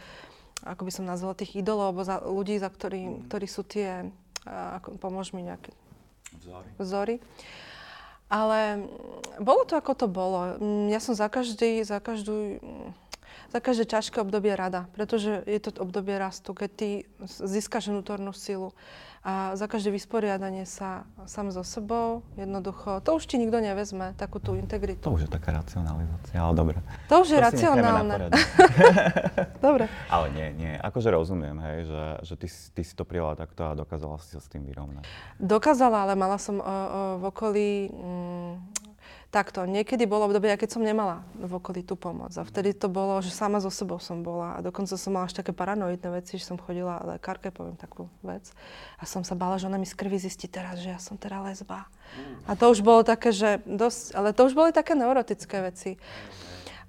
ako 0.62 0.86
by 0.86 0.92
som 0.94 1.10
nazvala, 1.10 1.36
tých 1.36 1.58
idolov, 1.58 1.92
alebo 1.92 2.06
za, 2.06 2.22
ľudí, 2.22 2.62
za 2.62 2.70
ktorý, 2.70 3.02
mm. 3.04 3.16
ktorí 3.28 3.48
sú 3.50 3.66
tie, 3.66 4.06
uh, 4.46 4.78
ako, 4.78 5.02
pomôž 5.02 5.34
mi 5.34 5.42
nejaké 5.42 5.74
vzory. 6.38 6.70
vzory. 6.78 7.16
Ale 8.26 8.90
bolo 9.38 9.66
to, 9.70 9.78
ako 9.78 9.94
to 9.94 10.08
bolo. 10.10 10.58
Ja 10.90 10.98
som 10.98 11.14
za 11.14 11.30
každý, 11.30 11.86
za 11.86 12.02
každú 12.02 12.58
za 13.56 13.64
každé 13.64 13.88
ťažké 13.88 14.20
obdobie 14.20 14.52
rada, 14.52 14.92
pretože 14.92 15.40
je 15.48 15.60
to 15.64 15.72
obdobie 15.80 16.20
rastu, 16.20 16.52
keď 16.52 16.70
ty 16.76 16.90
získaš 17.24 17.88
vnútornú 17.88 18.36
silu 18.36 18.76
a 19.24 19.56
za 19.56 19.66
každé 19.66 19.96
vysporiadanie 19.96 20.68
sa 20.68 21.08
sám 21.24 21.50
so 21.56 21.64
sebou, 21.64 22.22
jednoducho, 22.36 23.00
to 23.00 23.16
už 23.16 23.26
ti 23.26 23.40
nikto 23.40 23.58
nevezme, 23.64 24.12
takú 24.20 24.44
tú 24.44 24.60
integritu. 24.60 25.02
To 25.08 25.16
už 25.16 25.26
je 25.26 25.32
taká 25.32 25.56
racionalizácia, 25.56 26.38
ale 26.38 26.54
dobre. 26.54 26.78
To 27.08 27.24
už 27.24 27.30
je 27.32 27.40
to 27.40 27.46
racionálne. 27.48 28.16
dobre. 29.66 29.88
Ale 30.12 30.26
nie, 30.36 30.48
nie, 30.60 30.74
akože 30.76 31.10
rozumiem, 31.16 31.58
hej, 31.64 31.90
že, 31.90 32.04
že 32.22 32.34
ty, 32.36 32.48
ty 32.52 32.82
si 32.84 32.94
to 32.94 33.08
prijala 33.08 33.40
takto 33.40 33.66
a 33.66 33.74
dokázala 33.74 34.20
si 34.20 34.36
sa 34.36 34.44
s 34.44 34.52
tým 34.52 34.68
vyrovnať. 34.68 35.08
Dokázala, 35.40 36.06
ale 36.06 36.14
mala 36.20 36.38
som 36.38 36.60
o, 36.60 36.68
o, 36.68 36.70
v 37.18 37.24
okolí 37.32 37.70
mm, 37.90 38.52
takto, 39.36 39.68
niekedy 39.68 40.08
bolo 40.08 40.32
obdobie, 40.32 40.56
keď 40.56 40.80
som 40.80 40.84
nemala 40.88 41.28
v 41.36 41.60
okolí 41.60 41.84
tú 41.84 42.00
pomoc. 42.00 42.32
A 42.40 42.48
vtedy 42.48 42.72
to 42.72 42.88
bolo, 42.88 43.20
že 43.20 43.36
sama 43.36 43.60
so 43.60 43.68
sebou 43.68 44.00
som 44.00 44.24
bola. 44.24 44.56
A 44.56 44.64
dokonca 44.64 44.96
som 44.96 45.12
mala 45.12 45.28
až 45.28 45.36
také 45.36 45.52
paranoidné 45.52 46.08
veci, 46.16 46.40
že 46.40 46.48
som 46.48 46.56
chodila 46.56 47.04
lekárke, 47.04 47.52
poviem 47.52 47.76
takú 47.76 48.08
vec. 48.24 48.56
A 48.96 49.04
som 49.04 49.28
sa 49.28 49.36
bála, 49.36 49.60
že 49.60 49.68
ona 49.68 49.76
mi 49.76 49.84
z 49.84 50.00
krvi 50.00 50.16
zistí 50.16 50.48
teraz, 50.48 50.80
že 50.80 50.96
ja 50.96 51.00
som 51.04 51.20
teda 51.20 51.44
lesba. 51.44 51.92
A 52.48 52.56
to 52.56 52.72
už 52.72 52.80
bolo 52.80 53.04
také, 53.04 53.36
že 53.36 53.60
dosť, 53.68 54.16
ale 54.16 54.32
to 54.32 54.48
už 54.48 54.56
boli 54.56 54.72
také 54.72 54.96
neurotické 54.96 55.60
veci. 55.60 56.00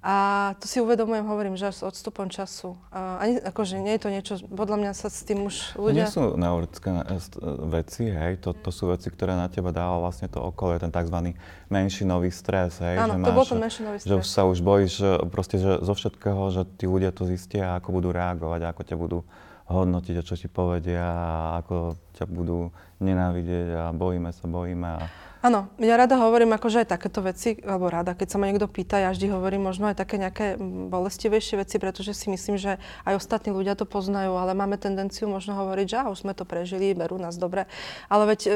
A 0.07 0.55
to 0.63 0.71
si 0.71 0.79
uvedomujem, 0.79 1.27
hovorím, 1.27 1.59
že 1.59 1.67
s 1.67 1.83
odstupom 1.83 2.31
času. 2.31 2.79
A 2.95 3.19
ani, 3.19 3.43
akože 3.43 3.75
nie 3.75 3.99
je 3.99 4.01
to 4.07 4.07
niečo, 4.07 4.33
podľa 4.47 4.79
mňa 4.79 4.91
sa 4.95 5.11
s 5.11 5.27
tým 5.27 5.43
už 5.43 5.75
ľudia... 5.75 6.07
To 6.07 6.07
nie 6.07 6.15
sú 6.15 6.23
neurologické 6.39 6.87
e, 6.87 6.95
e, 6.95 7.19
veci, 7.67 8.03
hej, 8.07 8.39
to, 8.39 8.55
to 8.55 8.71
sú 8.71 8.87
veci, 8.87 9.11
ktoré 9.11 9.35
na 9.35 9.51
teba 9.51 9.75
dáva 9.75 9.99
vlastne 9.99 10.31
to 10.31 10.39
okolie, 10.39 10.79
ten 10.79 10.95
tzv. 10.95 11.35
menšinový 11.67 12.31
stres, 12.31 12.79
hej. 12.79 13.03
Áno, 13.03 13.19
že 13.19 13.27
to 13.27 13.27
máš, 13.27 13.35
bol 13.35 13.45
ten 13.51 13.59
menšinový 13.59 13.97
stres. 13.99 14.07
Že 14.07 14.17
sa 14.23 14.47
už 14.47 14.63
bojíš, 14.63 14.93
proste, 15.27 15.59
že 15.59 15.83
zo 15.83 15.91
všetkého, 15.91 16.41
že 16.55 16.63
tí 16.79 16.87
ľudia 16.87 17.11
to 17.11 17.27
zistia, 17.27 17.75
ako 17.75 17.99
budú 17.99 18.15
reagovať, 18.15 18.63
ako 18.63 18.81
ťa 18.87 18.95
budú 18.95 19.19
hodnotiť 19.67 20.15
a 20.19 20.25
čo 20.25 20.35
ti 20.39 20.47
povedia 20.47 21.03
a 21.03 21.59
ako 21.59 21.99
ťa 22.15 22.25
budú 22.27 22.71
nenávidieť 23.03 23.67
a 23.75 23.83
bojíme 23.93 24.31
sa, 24.31 24.45
bojíme 24.47 24.89
a 24.89 25.01
Áno, 25.37 25.69
ja 25.77 25.93
rada 25.93 26.17
hovorím 26.17 26.57
akože 26.57 26.81
aj 26.81 26.97
takéto 26.97 27.21
veci, 27.21 27.61
alebo 27.61 27.93
rada, 27.93 28.17
keď 28.17 28.27
sa 28.33 28.37
ma 28.41 28.49
niekto 28.49 28.65
pýta, 28.65 28.97
ja 28.97 29.13
vždy 29.13 29.29
hovorím 29.29 29.69
možno 29.69 29.85
aj 29.85 30.01
také 30.01 30.17
nejaké 30.17 30.57
bolestivejšie 30.89 31.61
veci, 31.61 31.77
pretože 31.77 32.17
si 32.17 32.33
myslím, 32.33 32.57
že 32.57 32.81
aj 33.05 33.21
ostatní 33.21 33.53
ľudia 33.53 33.77
to 33.77 33.85
poznajú, 33.85 34.33
ale 34.33 34.57
máme 34.57 34.81
tendenciu 34.81 35.29
možno 35.29 35.53
hovoriť, 35.53 35.87
že 35.87 35.97
už 36.09 36.25
sme 36.25 36.33
to 36.33 36.41
prežili, 36.41 36.97
berú 36.97 37.21
nás 37.21 37.37
dobre. 37.37 37.69
Ale 38.09 38.33
veď 38.33 38.39
e, 38.43 38.51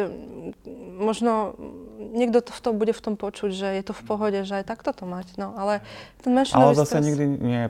možno 0.98 1.54
niekto 2.02 2.42
to 2.42 2.52
v 2.52 2.62
tom 2.66 2.74
bude 2.82 2.98
v 2.98 3.04
tom 3.08 3.14
počuť, 3.14 3.52
že 3.54 3.68
je 3.78 3.84
to 3.86 3.94
v 3.94 4.04
pohode, 4.04 4.40
že 4.42 4.66
aj 4.66 4.66
takto 4.66 4.90
to 4.90 5.06
mať. 5.06 5.38
No, 5.38 5.54
ale 5.54 5.86
ten 6.26 6.34
Ale 6.34 6.74
zase 6.74 6.98
stres... 6.98 7.06
nikdy 7.06 7.26
nie 7.40 7.60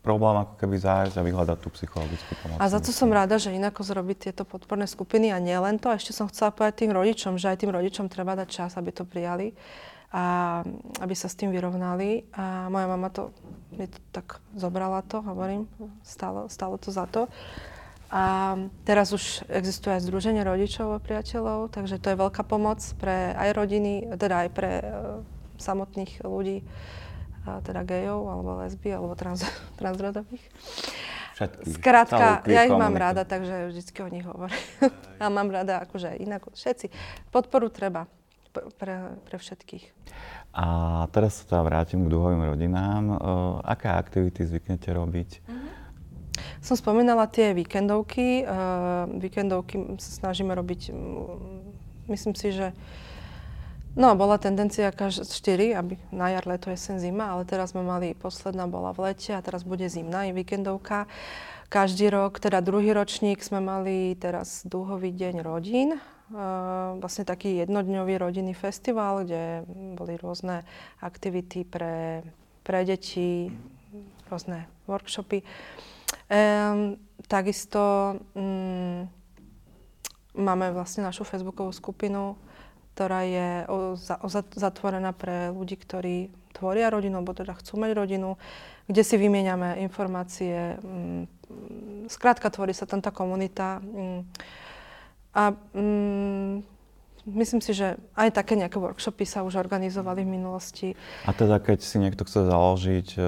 problém 0.00 0.40
ako 0.40 0.54
keby 0.56 0.76
zájsť 0.80 1.16
a 1.20 1.22
vyhľadať 1.22 1.58
tú 1.60 1.68
psychologickú 1.76 2.32
pomoc. 2.40 2.56
A 2.56 2.72
za 2.72 2.80
to 2.80 2.88
som 2.88 3.12
rada, 3.12 3.36
že 3.36 3.52
inako 3.52 3.84
zrobiť 3.84 4.16
tieto 4.28 4.48
podporné 4.48 4.88
skupiny 4.88 5.28
a 5.28 5.36
nie 5.36 5.56
len 5.56 5.76
to. 5.76 5.92
Ešte 5.92 6.16
som 6.16 6.28
chcela 6.32 6.52
povedať 6.52 6.84
tým 6.84 6.92
rodičom, 6.96 7.36
že 7.36 7.52
aj 7.52 7.60
tým 7.60 7.72
rodičom 7.72 8.08
treba 8.08 8.32
dať 8.32 8.48
čas, 8.48 8.70
aby 8.80 8.90
to 8.96 9.04
prijali 9.04 9.52
a 10.10 10.60
aby 11.04 11.14
sa 11.14 11.28
s 11.28 11.36
tým 11.36 11.52
vyrovnali. 11.52 12.24
A 12.32 12.72
moja 12.72 12.86
mama 12.88 13.12
to, 13.12 13.30
mi 13.76 13.86
to 13.86 14.00
tak 14.10 14.40
zobrala 14.56 15.04
to, 15.04 15.20
hovorím, 15.20 15.68
stalo, 16.02 16.48
stalo 16.48 16.80
to 16.80 16.88
za 16.90 17.04
to. 17.04 17.28
A 18.10 18.56
teraz 18.82 19.14
už 19.14 19.46
existuje 19.46 19.94
aj 19.94 20.02
Združenie 20.02 20.42
rodičov 20.42 20.98
a 20.98 20.98
priateľov, 20.98 21.70
takže 21.70 22.02
to 22.02 22.10
je 22.10 22.18
veľká 22.18 22.42
pomoc 22.42 22.82
pre 22.98 23.30
aj 23.38 23.54
rodiny, 23.54 24.18
teda 24.18 24.48
aj 24.48 24.50
pre 24.50 24.70
uh, 24.82 25.22
samotných 25.62 26.26
ľudí 26.26 26.66
teda 27.44 27.82
gejov, 27.84 28.28
alebo 28.28 28.60
lesby, 28.60 28.92
alebo 28.92 29.12
trans, 29.16 29.44
transrodových. 29.80 30.44
Všetkých. 31.40 31.74
Skrátka, 31.80 32.44
ja 32.44 32.68
ich 32.68 32.76
mám 32.76 32.92
rada, 32.92 33.24
takže 33.24 33.72
vždycky 33.72 33.98
o 34.04 34.12
nich 34.12 34.26
hovorím. 34.28 34.60
a 35.22 35.24
mám 35.32 35.48
rada 35.48 35.80
akože 35.88 36.20
inak 36.20 36.44
všetci. 36.52 36.92
Podporu 37.32 37.72
treba 37.72 38.04
pre, 38.52 39.16
pre 39.24 39.36
všetkých. 39.40 39.84
A 40.52 40.64
teraz 41.14 41.40
sa 41.40 41.42
teda 41.46 41.62
vrátim 41.64 42.04
k 42.04 42.12
duhovým 42.12 42.42
rodinám. 42.44 43.04
Uh, 43.08 43.16
aké 43.62 43.88
aktivity 43.88 44.42
zvyknete 44.44 44.90
robiť? 44.90 45.30
Uh-huh. 45.46 45.70
Som 46.60 46.76
spomínala 46.76 47.30
tie 47.30 47.54
víkendovky. 47.56 48.44
Uh, 48.44 49.06
víkendovky 49.16 49.96
sa 50.02 50.28
snažíme 50.28 50.52
robiť, 50.52 50.92
myslím 52.10 52.34
si, 52.34 52.52
že 52.52 52.74
No, 53.98 54.14
bola 54.14 54.38
tendencia 54.38 54.94
každé 54.94 55.26
4, 55.26 55.74
aby 55.74 55.98
na 56.14 56.30
jar, 56.30 56.46
leto, 56.46 56.70
jesen, 56.70 57.02
zima, 57.02 57.34
ale 57.34 57.42
teraz 57.42 57.74
sme 57.74 57.82
mali, 57.82 58.14
posledná 58.14 58.70
bola 58.70 58.94
v 58.94 59.10
lete 59.10 59.34
a 59.34 59.42
teraz 59.42 59.66
bude 59.66 59.82
zimná 59.90 60.30
i 60.30 60.32
víkendovka. 60.32 61.10
Každý 61.66 62.06
rok, 62.10 62.38
teda 62.38 62.62
druhý 62.62 62.94
ročník, 62.94 63.42
sme 63.42 63.58
mali 63.58 64.14
teraz 64.14 64.62
dúhový 64.62 65.10
deň 65.10 65.42
rodín, 65.42 65.98
vlastne 67.02 67.26
taký 67.26 67.66
jednodňový 67.66 68.14
rodinný 68.22 68.54
festival, 68.54 69.26
kde 69.26 69.66
boli 69.98 70.14
rôzne 70.14 70.62
aktivity 71.02 71.66
pre, 71.66 72.22
pre 72.62 72.86
deti, 72.86 73.50
rôzne 74.30 74.70
workshopy. 74.86 75.42
Um, 76.30 76.94
takisto 77.26 78.14
um, 78.38 79.10
máme 80.38 80.70
vlastne 80.70 81.02
našu 81.02 81.26
facebookovú 81.26 81.74
skupinu 81.74 82.38
ktorá 83.00 83.24
je 83.24 83.48
zatvorená 84.60 85.16
pre 85.16 85.48
ľudí, 85.48 85.80
ktorí 85.80 86.28
tvoria 86.52 86.92
rodinu, 86.92 87.24
alebo 87.24 87.32
teda 87.32 87.56
chcú 87.56 87.80
mať 87.80 87.96
rodinu, 87.96 88.36
kde 88.84 89.00
si 89.00 89.16
vymieňame 89.16 89.80
informácie. 89.80 90.76
Mm, 90.84 91.24
skrátka, 92.12 92.52
tvorí 92.52 92.76
sa 92.76 92.84
tam 92.84 93.00
tá 93.00 93.08
komunita. 93.08 93.80
Mm, 93.80 94.20
a 95.32 95.56
mm, 95.72 96.54
myslím 97.40 97.64
si, 97.64 97.72
že 97.72 97.96
aj 98.20 98.36
také 98.36 98.60
nejaké 98.60 98.76
workshopy 98.76 99.24
sa 99.24 99.48
už 99.48 99.56
organizovali 99.56 100.20
v 100.20 100.36
minulosti. 100.36 100.92
A 101.24 101.32
teda 101.32 101.56
keď 101.56 101.80
si 101.80 101.96
niekto 101.96 102.28
chce 102.28 102.52
založiť 102.52 103.08
e, 103.16 103.20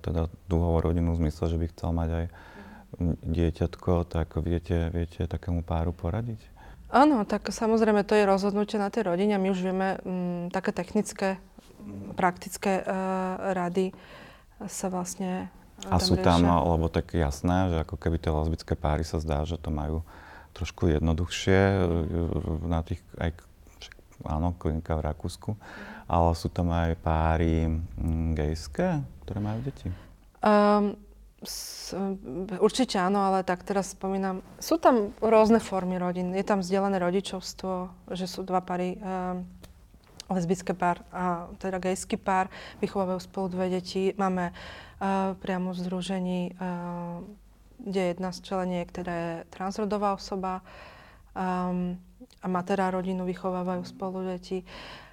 teda 0.00 0.32
dúhovú 0.48 0.88
rodinu 0.88 1.12
v 1.12 1.28
zmysle, 1.28 1.52
že 1.52 1.60
by 1.60 1.66
chcel 1.68 1.90
mať 1.92 2.10
aj 2.16 2.26
dieťatko, 3.28 4.08
tak 4.08 4.40
viete, 4.40 4.88
viete 4.88 5.28
takému 5.28 5.60
páru 5.60 5.92
poradiť? 5.92 6.51
Áno, 6.92 7.24
tak 7.24 7.48
samozrejme 7.48 8.04
to 8.04 8.12
je 8.12 8.28
rozhodnutie 8.28 8.76
na 8.76 8.92
tej 8.92 9.08
rodine. 9.08 9.40
My 9.40 9.48
už 9.48 9.64
vieme 9.64 9.96
m, 10.04 10.12
mm, 10.12 10.44
také 10.52 10.76
technické, 10.76 11.40
praktické 12.14 12.84
uh, 12.84 13.56
rady 13.56 13.96
sa 14.68 14.92
vlastne 14.92 15.48
A 15.88 15.98
sú 15.98 16.14
tam, 16.20 16.44
riešia. 16.46 16.68
lebo 16.68 16.86
tak 16.92 17.16
jasné, 17.16 17.72
že 17.72 17.76
ako 17.82 17.96
keby 17.96 18.20
tie 18.20 18.30
lesbické 18.30 18.76
páry 18.76 19.02
sa 19.02 19.18
zdá, 19.18 19.42
že 19.48 19.58
to 19.58 19.72
majú 19.72 20.04
trošku 20.52 20.86
jednoduchšie 20.92 21.58
e, 21.58 21.82
na 22.68 22.84
tých, 22.84 23.00
aj, 23.18 23.34
áno, 24.28 24.52
klinika 24.54 24.94
v 24.94 25.10
Rakúsku, 25.10 25.50
ale 26.06 26.30
sú 26.36 26.52
tam 26.52 26.70
aj 26.70 26.94
páry 27.00 27.66
m, 27.66 28.36
gejské, 28.36 29.00
ktoré 29.24 29.40
majú 29.40 29.58
deti. 29.64 29.88
Um, 30.44 30.94
určite 32.62 32.96
áno, 33.02 33.26
ale 33.26 33.42
tak 33.42 33.66
teraz 33.66 33.92
spomínam, 33.92 34.40
sú 34.62 34.78
tam 34.78 35.10
rôzne 35.18 35.58
formy 35.58 35.98
rodín. 35.98 36.32
Je 36.32 36.46
tam 36.46 36.62
vzdelané 36.62 37.02
rodičovstvo, 37.02 37.90
že 38.14 38.30
sú 38.30 38.46
dva 38.46 38.62
pary 38.62 38.96
um, 38.96 39.42
lesbické 40.30 40.72
pár, 40.72 41.02
a 41.12 41.50
teda 41.60 41.82
gejský 41.82 42.16
pár, 42.16 42.48
vychovávajú 42.80 43.20
spolu 43.20 43.46
dve 43.52 43.66
deti. 43.76 44.14
Máme 44.16 44.54
uh, 44.54 45.36
priamo 45.36 45.76
v 45.76 45.80
združení, 45.82 46.40
uh, 46.56 47.20
kde 47.82 48.14
jedna 48.14 48.30
z 48.30 48.38
členiek, 48.40 48.88
teda 48.88 49.12
je 49.12 49.32
transrodová 49.50 50.14
osoba 50.14 50.62
um, 51.34 51.98
a 52.40 52.46
má 52.46 52.62
rodinu, 52.94 53.26
vychovávajú 53.26 53.82
spolu 53.84 54.24
deti. 54.24 54.62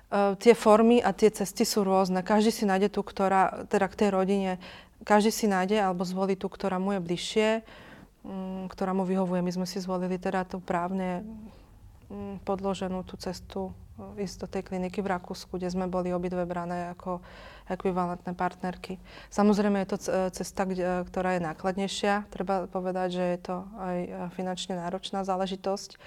Uh, 0.09 0.33
tie 0.37 0.53
formy 0.53 1.01
a 1.01 1.13
tie 1.13 1.29
cesty 1.33 1.65
sú 1.65 1.85
rôzne. 1.85 2.21
Každý 2.21 2.49
si 2.53 2.63
nájde 2.65 2.93
tú, 2.93 3.01
ktorá, 3.01 3.65
teda 3.69 3.85
k 3.89 3.97
tej 4.05 4.09
rodine, 4.13 4.51
každý 5.07 5.31
si 5.31 5.45
nájde 5.47 5.79
alebo 5.79 6.03
zvolí 6.07 6.35
tú, 6.35 6.51
ktorá 6.51 6.79
mu 6.79 6.95
je 6.95 7.01
bližšie, 7.01 7.49
um, 8.23 8.67
ktorá 8.71 8.91
mu 8.91 9.03
vyhovuje. 9.03 9.43
My 9.43 9.51
sme 9.51 9.67
si 9.67 9.79
zvolili 9.79 10.19
teda 10.19 10.43
tú 10.43 10.59
právne 10.59 11.23
um, 12.07 12.39
podloženú 12.43 13.03
tú 13.07 13.15
cestu 13.19 13.71
ísť 13.99 14.35
do 14.39 14.47
tej 14.47 14.63
kliniky 14.63 15.03
v 15.03 15.12
Rakúsku, 15.12 15.59
kde 15.59 15.67
sme 15.67 15.83
boli 15.91 16.15
obidve 16.15 16.47
brané 16.47 16.95
ako 16.95 17.19
ekvivalentné 17.67 18.31
partnerky. 18.31 18.95
Samozrejme 19.27 19.83
je 19.83 19.89
to 19.91 19.97
cesta, 20.31 20.63
ktorá 21.03 21.35
je 21.35 21.43
nákladnejšia. 21.43 22.31
Treba 22.31 22.63
povedať, 22.71 23.19
že 23.19 23.23
je 23.35 23.39
to 23.43 23.55
aj 23.75 23.97
finančne 24.39 24.79
náročná 24.79 25.27
záležitosť, 25.27 25.99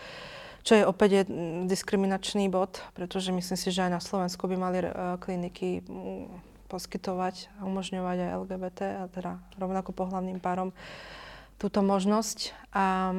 čo 0.65 0.73
je 0.73 0.89
opäť 0.89 1.11
je 1.21 1.23
diskriminačný 1.69 2.49
bod, 2.49 2.81
pretože 2.97 3.29
myslím 3.29 3.61
si, 3.61 3.69
že 3.69 3.85
aj 3.85 3.93
na 3.93 4.01
Slovensku 4.01 4.49
by 4.49 4.57
mali 4.57 4.79
kliniky 5.21 5.85
poskytovať 6.73 7.53
a 7.61 7.69
umožňovať 7.69 8.17
aj 8.17 8.31
LGBT, 8.49 8.81
a 8.97 9.05
teda 9.13 9.33
rovnako 9.61 9.93
pohľavným 9.93 10.41
párom 10.41 10.73
túto 11.61 11.85
možnosť. 11.85 12.57
A 12.73 13.13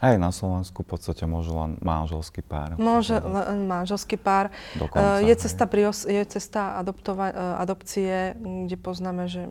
aj 0.00 0.16
na 0.16 0.32
Slovensku 0.32 0.80
v 0.80 0.96
podstate 0.96 1.28
môžu 1.28 1.52
len 1.60 1.76
manželský 1.84 2.40
pár. 2.40 2.80
Môže 2.80 3.20
len 3.20 3.68
manželský 3.68 4.16
pár. 4.16 4.48
Dokonca, 4.72 5.20
je 5.20 5.34
cesta, 5.36 5.68
prios, 5.68 6.08
je 6.08 6.24
cesta 6.24 6.80
adoptova, 6.80 7.28
e, 7.28 7.34
adopcie, 7.60 8.32
kde 8.40 8.76
poznáme, 8.80 9.28
že 9.28 9.44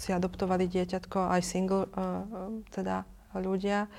si 0.00 0.16
adoptovali 0.16 0.64
dieťatko 0.64 1.36
aj 1.36 1.40
single, 1.44 1.84
e, 1.84 1.88
e, 1.92 2.04
teda 2.72 3.04
ľudia. 3.36 3.92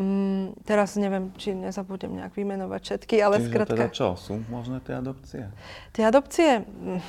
Mm, 0.00 0.56
teraz 0.64 0.96
neviem, 0.96 1.28
či 1.36 1.52
nezabudem 1.52 2.16
nejak 2.16 2.32
vymenovať 2.32 2.80
všetky, 2.80 3.20
ale 3.20 3.36
Čiže 3.36 3.48
skratka... 3.52 3.72
teda 3.76 3.86
čo? 3.92 4.08
Sú 4.16 4.40
možné 4.48 4.80
tie 4.80 4.96
adopcie? 4.96 5.44
Tie 5.92 6.04
adopcie, 6.08 6.64
mm, 6.64 7.00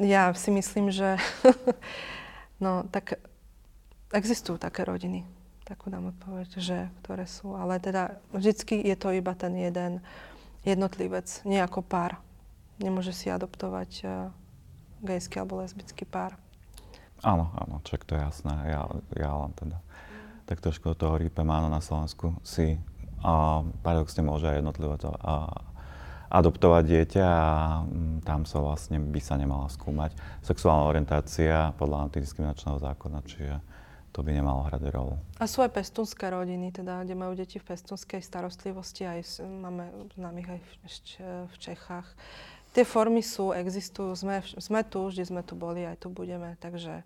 ja 0.00 0.32
si 0.32 0.48
myslím, 0.56 0.88
že 0.88 1.20
no 2.64 2.88
tak 2.88 3.20
existujú 4.08 4.56
také 4.56 4.88
rodiny 4.88 5.28
takú 5.66 5.90
dám 5.90 6.14
odpoveď, 6.14 6.48
že 6.62 6.86
ktoré 7.02 7.26
sú. 7.26 7.58
Ale 7.58 7.82
teda 7.82 8.22
vždycky 8.30 8.78
je 8.78 8.94
to 8.94 9.10
iba 9.10 9.34
ten 9.34 9.58
jeden 9.58 9.98
jednotlivec, 10.62 11.26
nie 11.42 11.58
ako 11.58 11.82
pár. 11.82 12.22
Nemôže 12.78 13.10
si 13.10 13.26
adoptovať 13.26 13.90
uh, 14.06 14.30
gejský 15.02 15.42
alebo 15.42 15.58
lesbický 15.58 16.06
pár. 16.06 16.38
Áno, 17.26 17.50
áno, 17.58 17.82
čak 17.82 18.06
to 18.06 18.14
je 18.14 18.22
jasné. 18.22 18.54
Ja, 18.70 18.86
ja 19.18 19.30
len 19.34 19.52
teda 19.58 19.82
tak 20.46 20.62
trošku 20.62 20.94
toho 20.94 21.18
rýpem, 21.18 21.46
áno, 21.50 21.66
na 21.66 21.82
Slovensku 21.82 22.38
si 22.46 22.78
uh, 22.78 23.66
paradoxne 23.82 24.22
môže 24.22 24.46
aj 24.46 24.62
jednotlivec 24.62 25.02
uh, 25.02 25.14
adoptovať 26.30 26.84
dieťa 26.86 27.26
a 27.26 27.82
um, 27.82 28.18
tam 28.22 28.46
sa 28.46 28.62
vlastne 28.62 28.98
by 28.98 29.20
sa 29.22 29.34
nemala 29.34 29.66
skúmať 29.66 30.14
sexuálna 30.46 30.86
orientácia 30.86 31.74
podľa 31.78 32.10
antidiskriminačného 32.10 32.78
zákona, 32.78 33.18
čiže 33.26 33.58
to 34.14 34.24
by 34.24 34.32
nemalo 34.32 34.64
hrať 34.64 34.82
rolu. 34.94 35.20
A 35.36 35.44
sú 35.44 35.60
aj 35.60 35.76
pestunské 35.76 36.32
rodiny, 36.32 36.72
teda, 36.72 37.04
kde 37.04 37.14
majú 37.18 37.36
deti 37.36 37.60
v 37.60 37.68
pestunskej 37.68 38.24
starostlivosti, 38.24 39.04
aj 39.04 39.44
máme 39.44 39.92
známych 40.16 40.48
aj 40.56 40.60
v, 40.62 40.72
v 41.52 41.54
Čechách. 41.60 42.08
Tie 42.72 42.84
formy 42.88 43.20
sú, 43.20 43.52
existujú, 43.52 44.16
sme, 44.16 44.40
sme 44.46 44.80
tu, 44.88 45.04
vždy 45.10 45.24
sme 45.26 45.42
tu 45.44 45.52
boli, 45.58 45.84
aj 45.84 46.00
tu 46.00 46.08
budeme, 46.08 46.54
takže... 46.62 47.04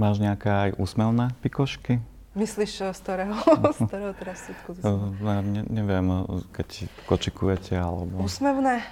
Máš 0.00 0.16
nejaké 0.22 0.48
aj 0.48 0.70
úsmevné 0.80 1.34
pikošky? 1.44 2.00
Myslíš, 2.38 2.94
z 2.94 3.00
ktorého, 3.02 3.34
z 3.76 3.80
ktorého 3.90 4.12
teraz 4.14 4.46
súdku? 4.46 4.78
Ne, 5.20 5.66
neviem, 5.66 6.06
keď 6.54 6.86
kočikujete, 7.10 7.74
alebo... 7.74 8.22
Úsmevné? 8.22 8.86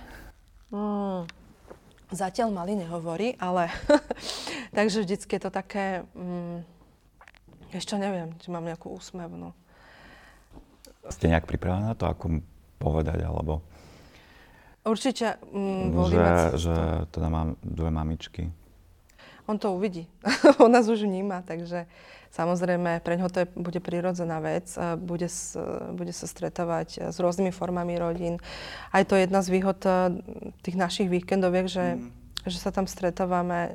Mm. 0.74 1.30
Zatiaľ 2.08 2.48
mali 2.56 2.72
nehovorí, 2.72 3.36
ale 3.36 3.68
takže 4.76 5.04
vždycky 5.04 5.36
je 5.36 5.42
to 5.44 5.52
také, 5.52 6.08
mm, 6.16 6.64
ešte 7.76 8.00
neviem, 8.00 8.32
či 8.40 8.48
mám 8.48 8.64
nejakú 8.64 8.90
úsmevnú. 8.96 9.52
Ste 11.08 11.28
nejak 11.28 11.44
pripravená 11.44 11.92
na 11.92 11.96
to, 11.96 12.08
ako 12.08 12.40
povedať, 12.80 13.22
alebo... 13.22 13.60
Určite 14.88 15.36
mm, 15.52 15.92
že, 16.08 16.24
že 16.56 16.74
teda 17.12 17.28
mám 17.28 17.60
dve 17.60 17.92
mamičky. 17.92 18.48
On 19.48 19.56
to 19.56 19.72
uvidí. 19.72 20.04
On 20.62 20.68
nás 20.68 20.84
už 20.84 21.08
vníma, 21.08 21.40
takže 21.42 21.88
Samozrejme, 22.28 23.00
pre 23.00 23.16
ňoho 23.16 23.32
to 23.32 23.40
je, 23.44 23.46
bude 23.56 23.80
prirodzená 23.80 24.36
vec, 24.44 24.68
bude, 25.00 25.32
bude 25.96 26.12
sa 26.12 26.26
stretávať 26.28 27.08
s 27.08 27.16
rôznymi 27.16 27.48
formami 27.56 27.96
rodín. 27.96 28.36
Aj 28.92 29.00
to 29.08 29.16
je 29.16 29.24
jedna 29.24 29.40
z 29.40 29.48
výhod 29.48 29.80
tých 30.60 30.76
našich 30.76 31.08
víkendoviek, 31.08 31.64
že, 31.64 31.96
mm. 31.96 32.04
že 32.44 32.58
sa 32.60 32.68
tam 32.68 32.84
stretávame, 32.84 33.72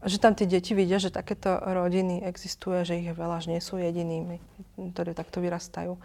že 0.00 0.16
tam 0.16 0.32
tie 0.32 0.48
deti 0.48 0.72
vidia, 0.72 0.96
že 0.96 1.12
takéto 1.12 1.60
rodiny 1.60 2.24
existuje, 2.24 2.88
že 2.88 2.96
ich 3.04 3.12
je 3.12 3.14
veľa, 3.16 3.44
že 3.44 3.52
nie 3.52 3.60
sú 3.60 3.76
jedinými, 3.76 4.40
ktorí 4.96 5.12
takto 5.12 5.44
vyrastajú. 5.44 6.00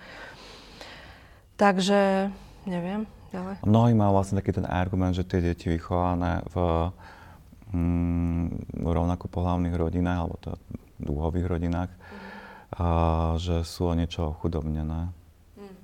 Takže, 1.55 2.27
neviem, 2.67 3.07
ďalej. 3.31 3.63
Mnohí 3.63 3.95
majú 3.95 4.19
vlastne 4.19 4.35
taký 4.43 4.51
ten 4.51 4.67
argument, 4.67 5.15
že 5.15 5.23
tie 5.23 5.39
deti 5.39 5.71
vychované 5.71 6.43
v 6.51 6.91
mm, 7.71 8.77
rovnako 8.83 9.25
pohľavných 9.27 9.75
rodinách, 9.75 10.17
alebo 10.21 10.35
to 10.39 10.51
dúhových 11.01 11.47
rodinách, 11.47 11.91
a 12.71 12.85
že 13.35 13.67
sú 13.67 13.91
o 13.91 13.97
niečo 13.97 14.31
chudobnené. 14.39 15.11
Mm. 15.59 15.75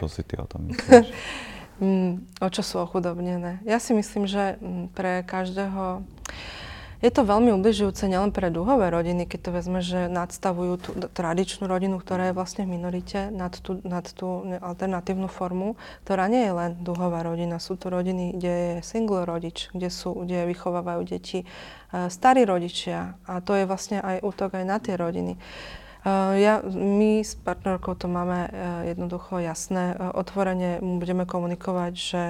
Čo 0.00 0.06
si 0.08 0.24
ty 0.24 0.40
o 0.40 0.48
tom 0.48 0.72
myslíš? 0.72 1.12
mm, 1.84 2.40
o 2.40 2.48
čo 2.48 2.62
sú 2.64 2.80
ochudobnené? 2.80 3.60
Ja 3.68 3.76
si 3.76 3.92
myslím, 3.92 4.24
že 4.24 4.56
mm, 4.56 4.96
pre 4.96 5.20
každého 5.24 6.04
je 7.00 7.08
to 7.08 7.24
veľmi 7.24 7.48
ubližujúce 7.56 8.04
nielen 8.04 8.28
pre 8.28 8.52
dúhové 8.52 8.92
rodiny, 8.92 9.24
keď 9.24 9.40
to 9.40 9.50
vezme, 9.56 9.80
že 9.80 10.12
nadstavujú 10.12 10.74
tú 10.76 10.90
tradičnú 11.08 11.64
rodinu, 11.64 11.96
ktorá 11.96 12.28
je 12.28 12.36
vlastne 12.36 12.68
v 12.68 12.76
minorite, 12.76 13.32
nad 13.32 13.56
tú, 13.56 13.80
nad 13.88 14.04
tú 14.04 14.44
alternatívnu 14.60 15.24
formu, 15.24 15.80
ktorá 16.04 16.28
nie 16.28 16.44
je 16.44 16.52
len 16.52 16.70
dúhová 16.84 17.24
rodina. 17.24 17.56
Sú 17.56 17.80
to 17.80 17.88
rodiny, 17.88 18.36
kde 18.36 18.52
je 18.52 18.72
single 18.84 19.24
rodič, 19.24 19.72
kde, 19.72 19.88
sú, 19.88 20.12
kde 20.12 20.44
vychovávajú 20.52 21.00
deti 21.08 21.48
uh, 21.48 22.12
starí 22.12 22.44
rodičia. 22.44 23.16
A 23.24 23.40
to 23.40 23.56
je 23.56 23.64
vlastne 23.64 24.04
aj 24.04 24.20
útok 24.20 24.60
aj 24.60 24.64
na 24.68 24.76
tie 24.76 25.00
rodiny. 25.00 25.40
Uh, 26.04 26.36
ja, 26.36 26.60
my 26.68 27.24
s 27.24 27.32
partnerkou 27.32 27.96
to 27.96 28.12
máme 28.12 28.44
uh, 28.44 28.84
jednoducho 28.84 29.40
jasné. 29.40 29.96
Otvorene 29.96 30.84
budeme 30.84 31.24
komunikovať, 31.24 31.92
že 31.96 32.24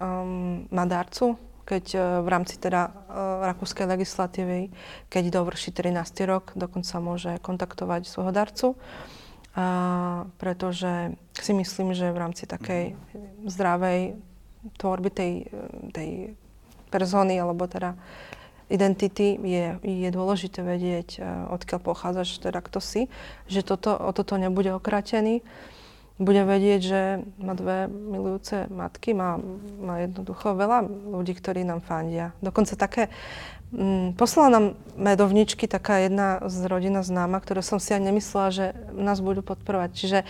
um, 0.00 0.64
má 0.72 0.84
darcu, 0.88 1.36
keď 1.64 1.84
e, 1.96 1.98
v 2.22 2.28
rámci 2.28 2.60
teda 2.60 2.88
e, 2.88 2.92
rakúskej 3.48 3.88
legislatívy, 3.88 4.70
keď 5.08 5.24
dovrší 5.40 5.72
13. 5.72 5.96
rok, 6.28 6.52
dokonca 6.54 6.94
môže 7.00 7.32
kontaktovať 7.40 8.06
svojho 8.06 8.32
darcu. 8.32 8.66
A, 9.56 10.28
pretože 10.36 11.16
si 11.36 11.52
myslím, 11.56 11.96
že 11.96 12.12
v 12.12 12.20
rámci 12.20 12.44
takej 12.44 12.94
zdravej 13.48 14.16
tvorby 14.76 15.10
tej, 15.12 15.32
tej 15.92 16.10
persony, 16.92 17.36
alebo 17.36 17.68
teda 17.68 17.96
identity 18.72 19.36
je, 19.36 19.76
je 19.82 20.08
dôležité 20.08 20.64
vedieť, 20.64 21.08
e, 21.16 21.20
odkiaľ 21.52 21.80
pochádzaš, 21.80 22.40
teda 22.40 22.64
kto 22.64 22.80
si, 22.80 23.02
že 23.48 23.64
toto, 23.64 23.92
o 23.92 24.10
toto 24.12 24.40
nebude 24.40 24.72
okratený 24.72 25.44
bude 26.14 26.46
vedieť, 26.46 26.80
že 26.80 27.00
má 27.42 27.58
dve 27.58 27.90
milujúce 27.90 28.70
matky, 28.70 29.18
má, 29.18 29.34
má 29.82 30.06
jednoducho 30.06 30.54
veľa 30.54 30.86
ľudí, 30.86 31.34
ktorí 31.34 31.66
nám 31.66 31.82
fandia. 31.82 32.30
Dokonca 32.38 32.78
také, 32.78 33.10
mm, 33.74 34.14
poslala 34.14 34.48
nám 34.54 34.66
medovničky 34.94 35.66
taká 35.66 36.06
jedna 36.06 36.38
z 36.46 36.70
rodina 36.70 37.02
známa, 37.02 37.42
ktoré 37.42 37.66
som 37.66 37.82
si 37.82 37.90
aj 37.90 38.02
nemyslela, 38.06 38.48
že 38.54 38.66
nás 38.94 39.18
budú 39.18 39.42
podporovať. 39.42 39.90
Čiže 39.94 40.20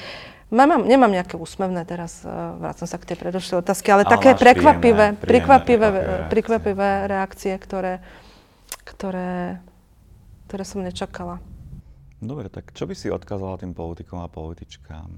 Mám, 0.54 0.86
nemám 0.86 1.10
nejaké 1.10 1.34
úsmevné 1.34 1.82
teraz, 1.82 2.22
uh, 2.22 2.54
vrácam 2.62 2.86
sa 2.86 3.00
k 3.00 3.10
tej 3.10 3.16
predošlej 3.18 3.64
otázky, 3.64 3.90
ale, 3.90 4.06
ale 4.06 4.12
také 4.12 4.38
prekvapivé, 4.38 5.16
príjemné, 5.16 5.24
prekvapivé, 5.26 5.86
príjemné, 5.90 6.28
prekvapivé 6.30 6.88
reakcie, 7.10 7.54
ktoré, 7.58 7.98
ktoré, 8.86 9.58
ktoré 10.46 10.64
som 10.68 10.84
nečakala. 10.84 11.42
Dobre, 12.22 12.52
tak 12.52 12.70
čo 12.70 12.86
by 12.86 12.94
si 12.94 13.10
odkázala 13.10 13.58
tým 13.58 13.74
politikom 13.74 14.22
a 14.22 14.30
političkám? 14.30 15.08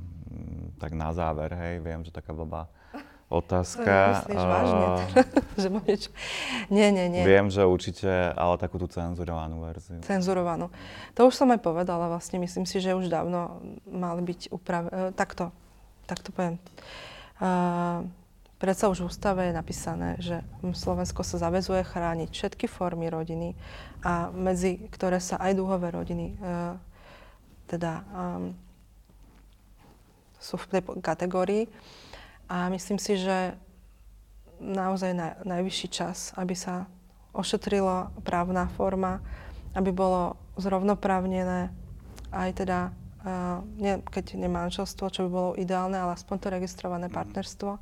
Tak 0.77 0.93
na 0.93 1.11
záver, 1.13 1.53
hej, 1.57 1.83
viem, 1.83 2.01
že 2.05 2.13
taká 2.13 2.37
blbá 2.37 2.69
otázka. 3.43 4.25
To 4.29 4.37
vážne, 4.37 4.87
že 5.63 5.69
niečo... 5.69 6.11
Nie, 6.71 6.89
nie, 6.95 7.07
nie. 7.11 7.25
Viem, 7.27 7.51
že 7.51 7.67
určite, 7.67 8.09
ale 8.37 8.55
takú 8.61 8.79
tú 8.79 8.87
cenzurovanú 8.87 9.65
verziu. 9.65 10.01
Cenzurovanú. 10.05 10.71
To 11.19 11.29
už 11.29 11.35
som 11.35 11.49
aj 11.51 11.61
povedala 11.61 12.07
vlastne. 12.07 12.39
Myslím 12.39 12.69
si, 12.69 12.79
že 12.79 12.95
už 12.95 13.11
dávno 13.11 13.61
mali 13.89 14.23
byť 14.23 14.55
upravené. 14.55 15.13
Takto, 15.17 15.51
takto 16.07 16.31
poviem. 16.31 16.61
Uh, 17.37 18.07
Predsa 18.57 18.89
už 18.89 19.05
v 19.05 19.09
ústave 19.13 19.53
je 19.53 19.53
napísané, 19.53 20.17
že 20.17 20.41
Slovensko 20.65 21.21
sa 21.21 21.37
zavezuje 21.37 21.85
chrániť 21.85 22.33
všetky 22.33 22.65
formy 22.73 23.13
rodiny 23.13 23.53
a 24.01 24.33
medzi 24.33 24.81
ktoré 24.89 25.21
sa 25.21 25.37
aj 25.37 25.61
dúhové 25.61 25.93
rodiny 25.93 26.41
uh, 26.41 26.73
teda 27.69 28.01
um, 28.09 28.57
sú 30.41 30.61
v 30.61 30.79
tej 30.79 30.83
kategórii. 31.01 31.69
A 32.47 32.71
myslím 32.71 33.01
si, 33.01 33.19
že 33.19 33.59
naozaj 34.63 35.13
na, 35.13 35.29
najvyšší 35.45 35.89
čas, 35.91 36.33
aby 36.39 36.55
sa 36.57 36.87
ošetrila 37.37 38.15
právna 38.25 38.71
forma, 38.73 39.21
aby 39.77 39.93
bolo 39.93 40.41
zrovnoprávnené 40.57 41.69
aj 42.33 42.51
teda, 42.57 42.79
uh, 43.25 43.61
nie, 43.77 44.01
keď 44.09 44.41
nie 44.41 44.49
manželstvo, 44.49 45.13
čo 45.13 45.29
by 45.29 45.31
bolo 45.31 45.51
ideálne, 45.61 46.01
ale 46.01 46.17
aspoň 46.17 46.37
to 46.41 46.49
registrované 46.49 47.13
partnerstvo. 47.13 47.77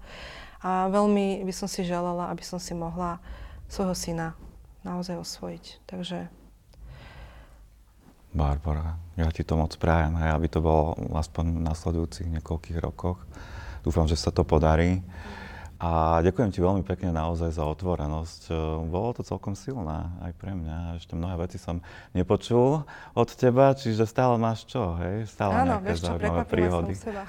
A 0.64 0.88
veľmi 0.90 1.44
by 1.44 1.54
som 1.54 1.68
si 1.70 1.86
želala, 1.86 2.32
aby 2.32 2.42
som 2.42 2.58
si 2.58 2.74
mohla 2.74 3.22
svojho 3.70 3.94
syna 3.94 4.34
naozaj 4.82 5.20
osvojiť. 5.20 5.64
Takže... 5.86 6.43
Barbara, 8.34 8.98
ja 9.14 9.30
ti 9.30 9.46
to 9.46 9.54
moc 9.54 9.70
prajem, 9.78 10.18
hej, 10.18 10.34
aby 10.34 10.50
to 10.50 10.58
bolo 10.58 10.98
aspoň 11.14 11.54
v 11.54 11.60
nasledujúcich 11.70 12.26
niekoľkých 12.34 12.78
rokoch. 12.82 13.22
Dúfam, 13.86 14.10
že 14.10 14.18
sa 14.18 14.34
to 14.34 14.42
podarí. 14.42 15.06
A 15.78 16.18
ďakujem 16.24 16.50
ti 16.50 16.58
veľmi 16.64 16.82
pekne 16.82 17.14
naozaj 17.14 17.54
za 17.54 17.62
otvorenosť. 17.66 18.50
Bolo 18.90 19.14
to 19.14 19.22
celkom 19.22 19.54
silné 19.54 20.10
aj 20.24 20.32
pre 20.34 20.50
mňa. 20.56 20.96
Ešte 20.98 21.14
mnohé 21.14 21.46
veci 21.46 21.60
som 21.60 21.78
nepočul 22.10 22.82
od 23.14 23.28
teba, 23.36 23.76
čiže 23.76 24.08
stále 24.08 24.34
máš 24.40 24.64
čo, 24.64 24.96
hej? 24.98 25.30
Stále 25.30 25.60
Áno, 25.60 25.78
nejaké 25.78 25.86
vieš 25.92 26.00
čo, 26.00 26.06
zaujímavé 26.10 26.42
príhody. 26.48 26.94
Som 26.96 27.04
seba. 27.06 27.22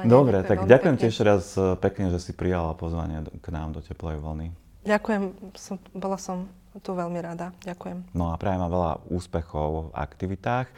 Dobre, 0.14 0.42
tak 0.42 0.64
ďakujem 0.64 0.96
ti 0.96 1.04
ešte 1.10 1.22
raz 1.26 1.54
eh, 1.54 1.76
pekne, 1.76 2.08
že 2.10 2.18
si 2.22 2.32
prijala 2.32 2.72
pozvanie 2.74 3.28
k 3.28 3.46
nám 3.52 3.76
do 3.76 3.84
Teplej 3.84 4.18
vlny. 4.22 4.48
Ďakujem, 4.86 5.22
som, 5.60 5.76
bola 5.92 6.16
som 6.16 6.48
tu 6.78 6.94
veľmi 6.94 7.18
rada. 7.18 7.50
Ďakujem. 7.66 8.14
No 8.14 8.30
a 8.30 8.38
prajem 8.38 8.62
vám 8.62 8.70
veľa 8.70 8.92
úspechov 9.10 9.90
v 9.90 9.94
aktivitách. 9.98 10.70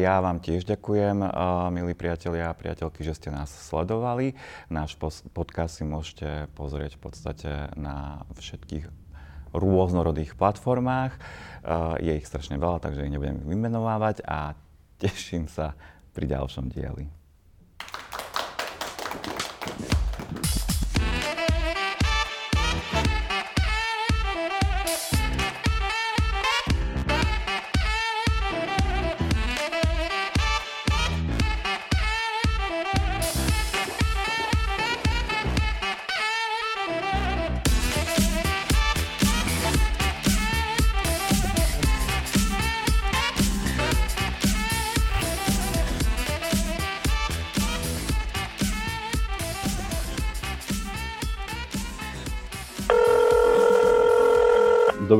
Ja 0.00 0.24
vám 0.24 0.40
tiež 0.40 0.64
ďakujem, 0.64 1.20
milí 1.68 1.92
priatelia 1.92 2.48
a 2.48 2.56
priateľky, 2.56 3.04
že 3.04 3.12
ste 3.12 3.28
nás 3.28 3.52
sledovali. 3.52 4.32
Náš 4.72 4.96
podcast 5.36 5.76
si 5.76 5.84
môžete 5.84 6.48
pozrieť 6.56 6.96
v 6.96 7.00
podstate 7.04 7.50
na 7.76 8.24
všetkých 8.32 8.88
rôznorodých 9.52 10.32
platformách. 10.32 11.20
Je 12.00 12.16
ich 12.16 12.24
strašne 12.24 12.56
veľa, 12.56 12.80
takže 12.80 13.04
ich 13.04 13.12
nebudem 13.12 13.44
vymenovávať 13.44 14.24
a 14.24 14.56
teším 14.96 15.44
sa 15.44 15.76
pri 16.16 16.24
ďalšom 16.24 16.72
dieli. 16.72 17.12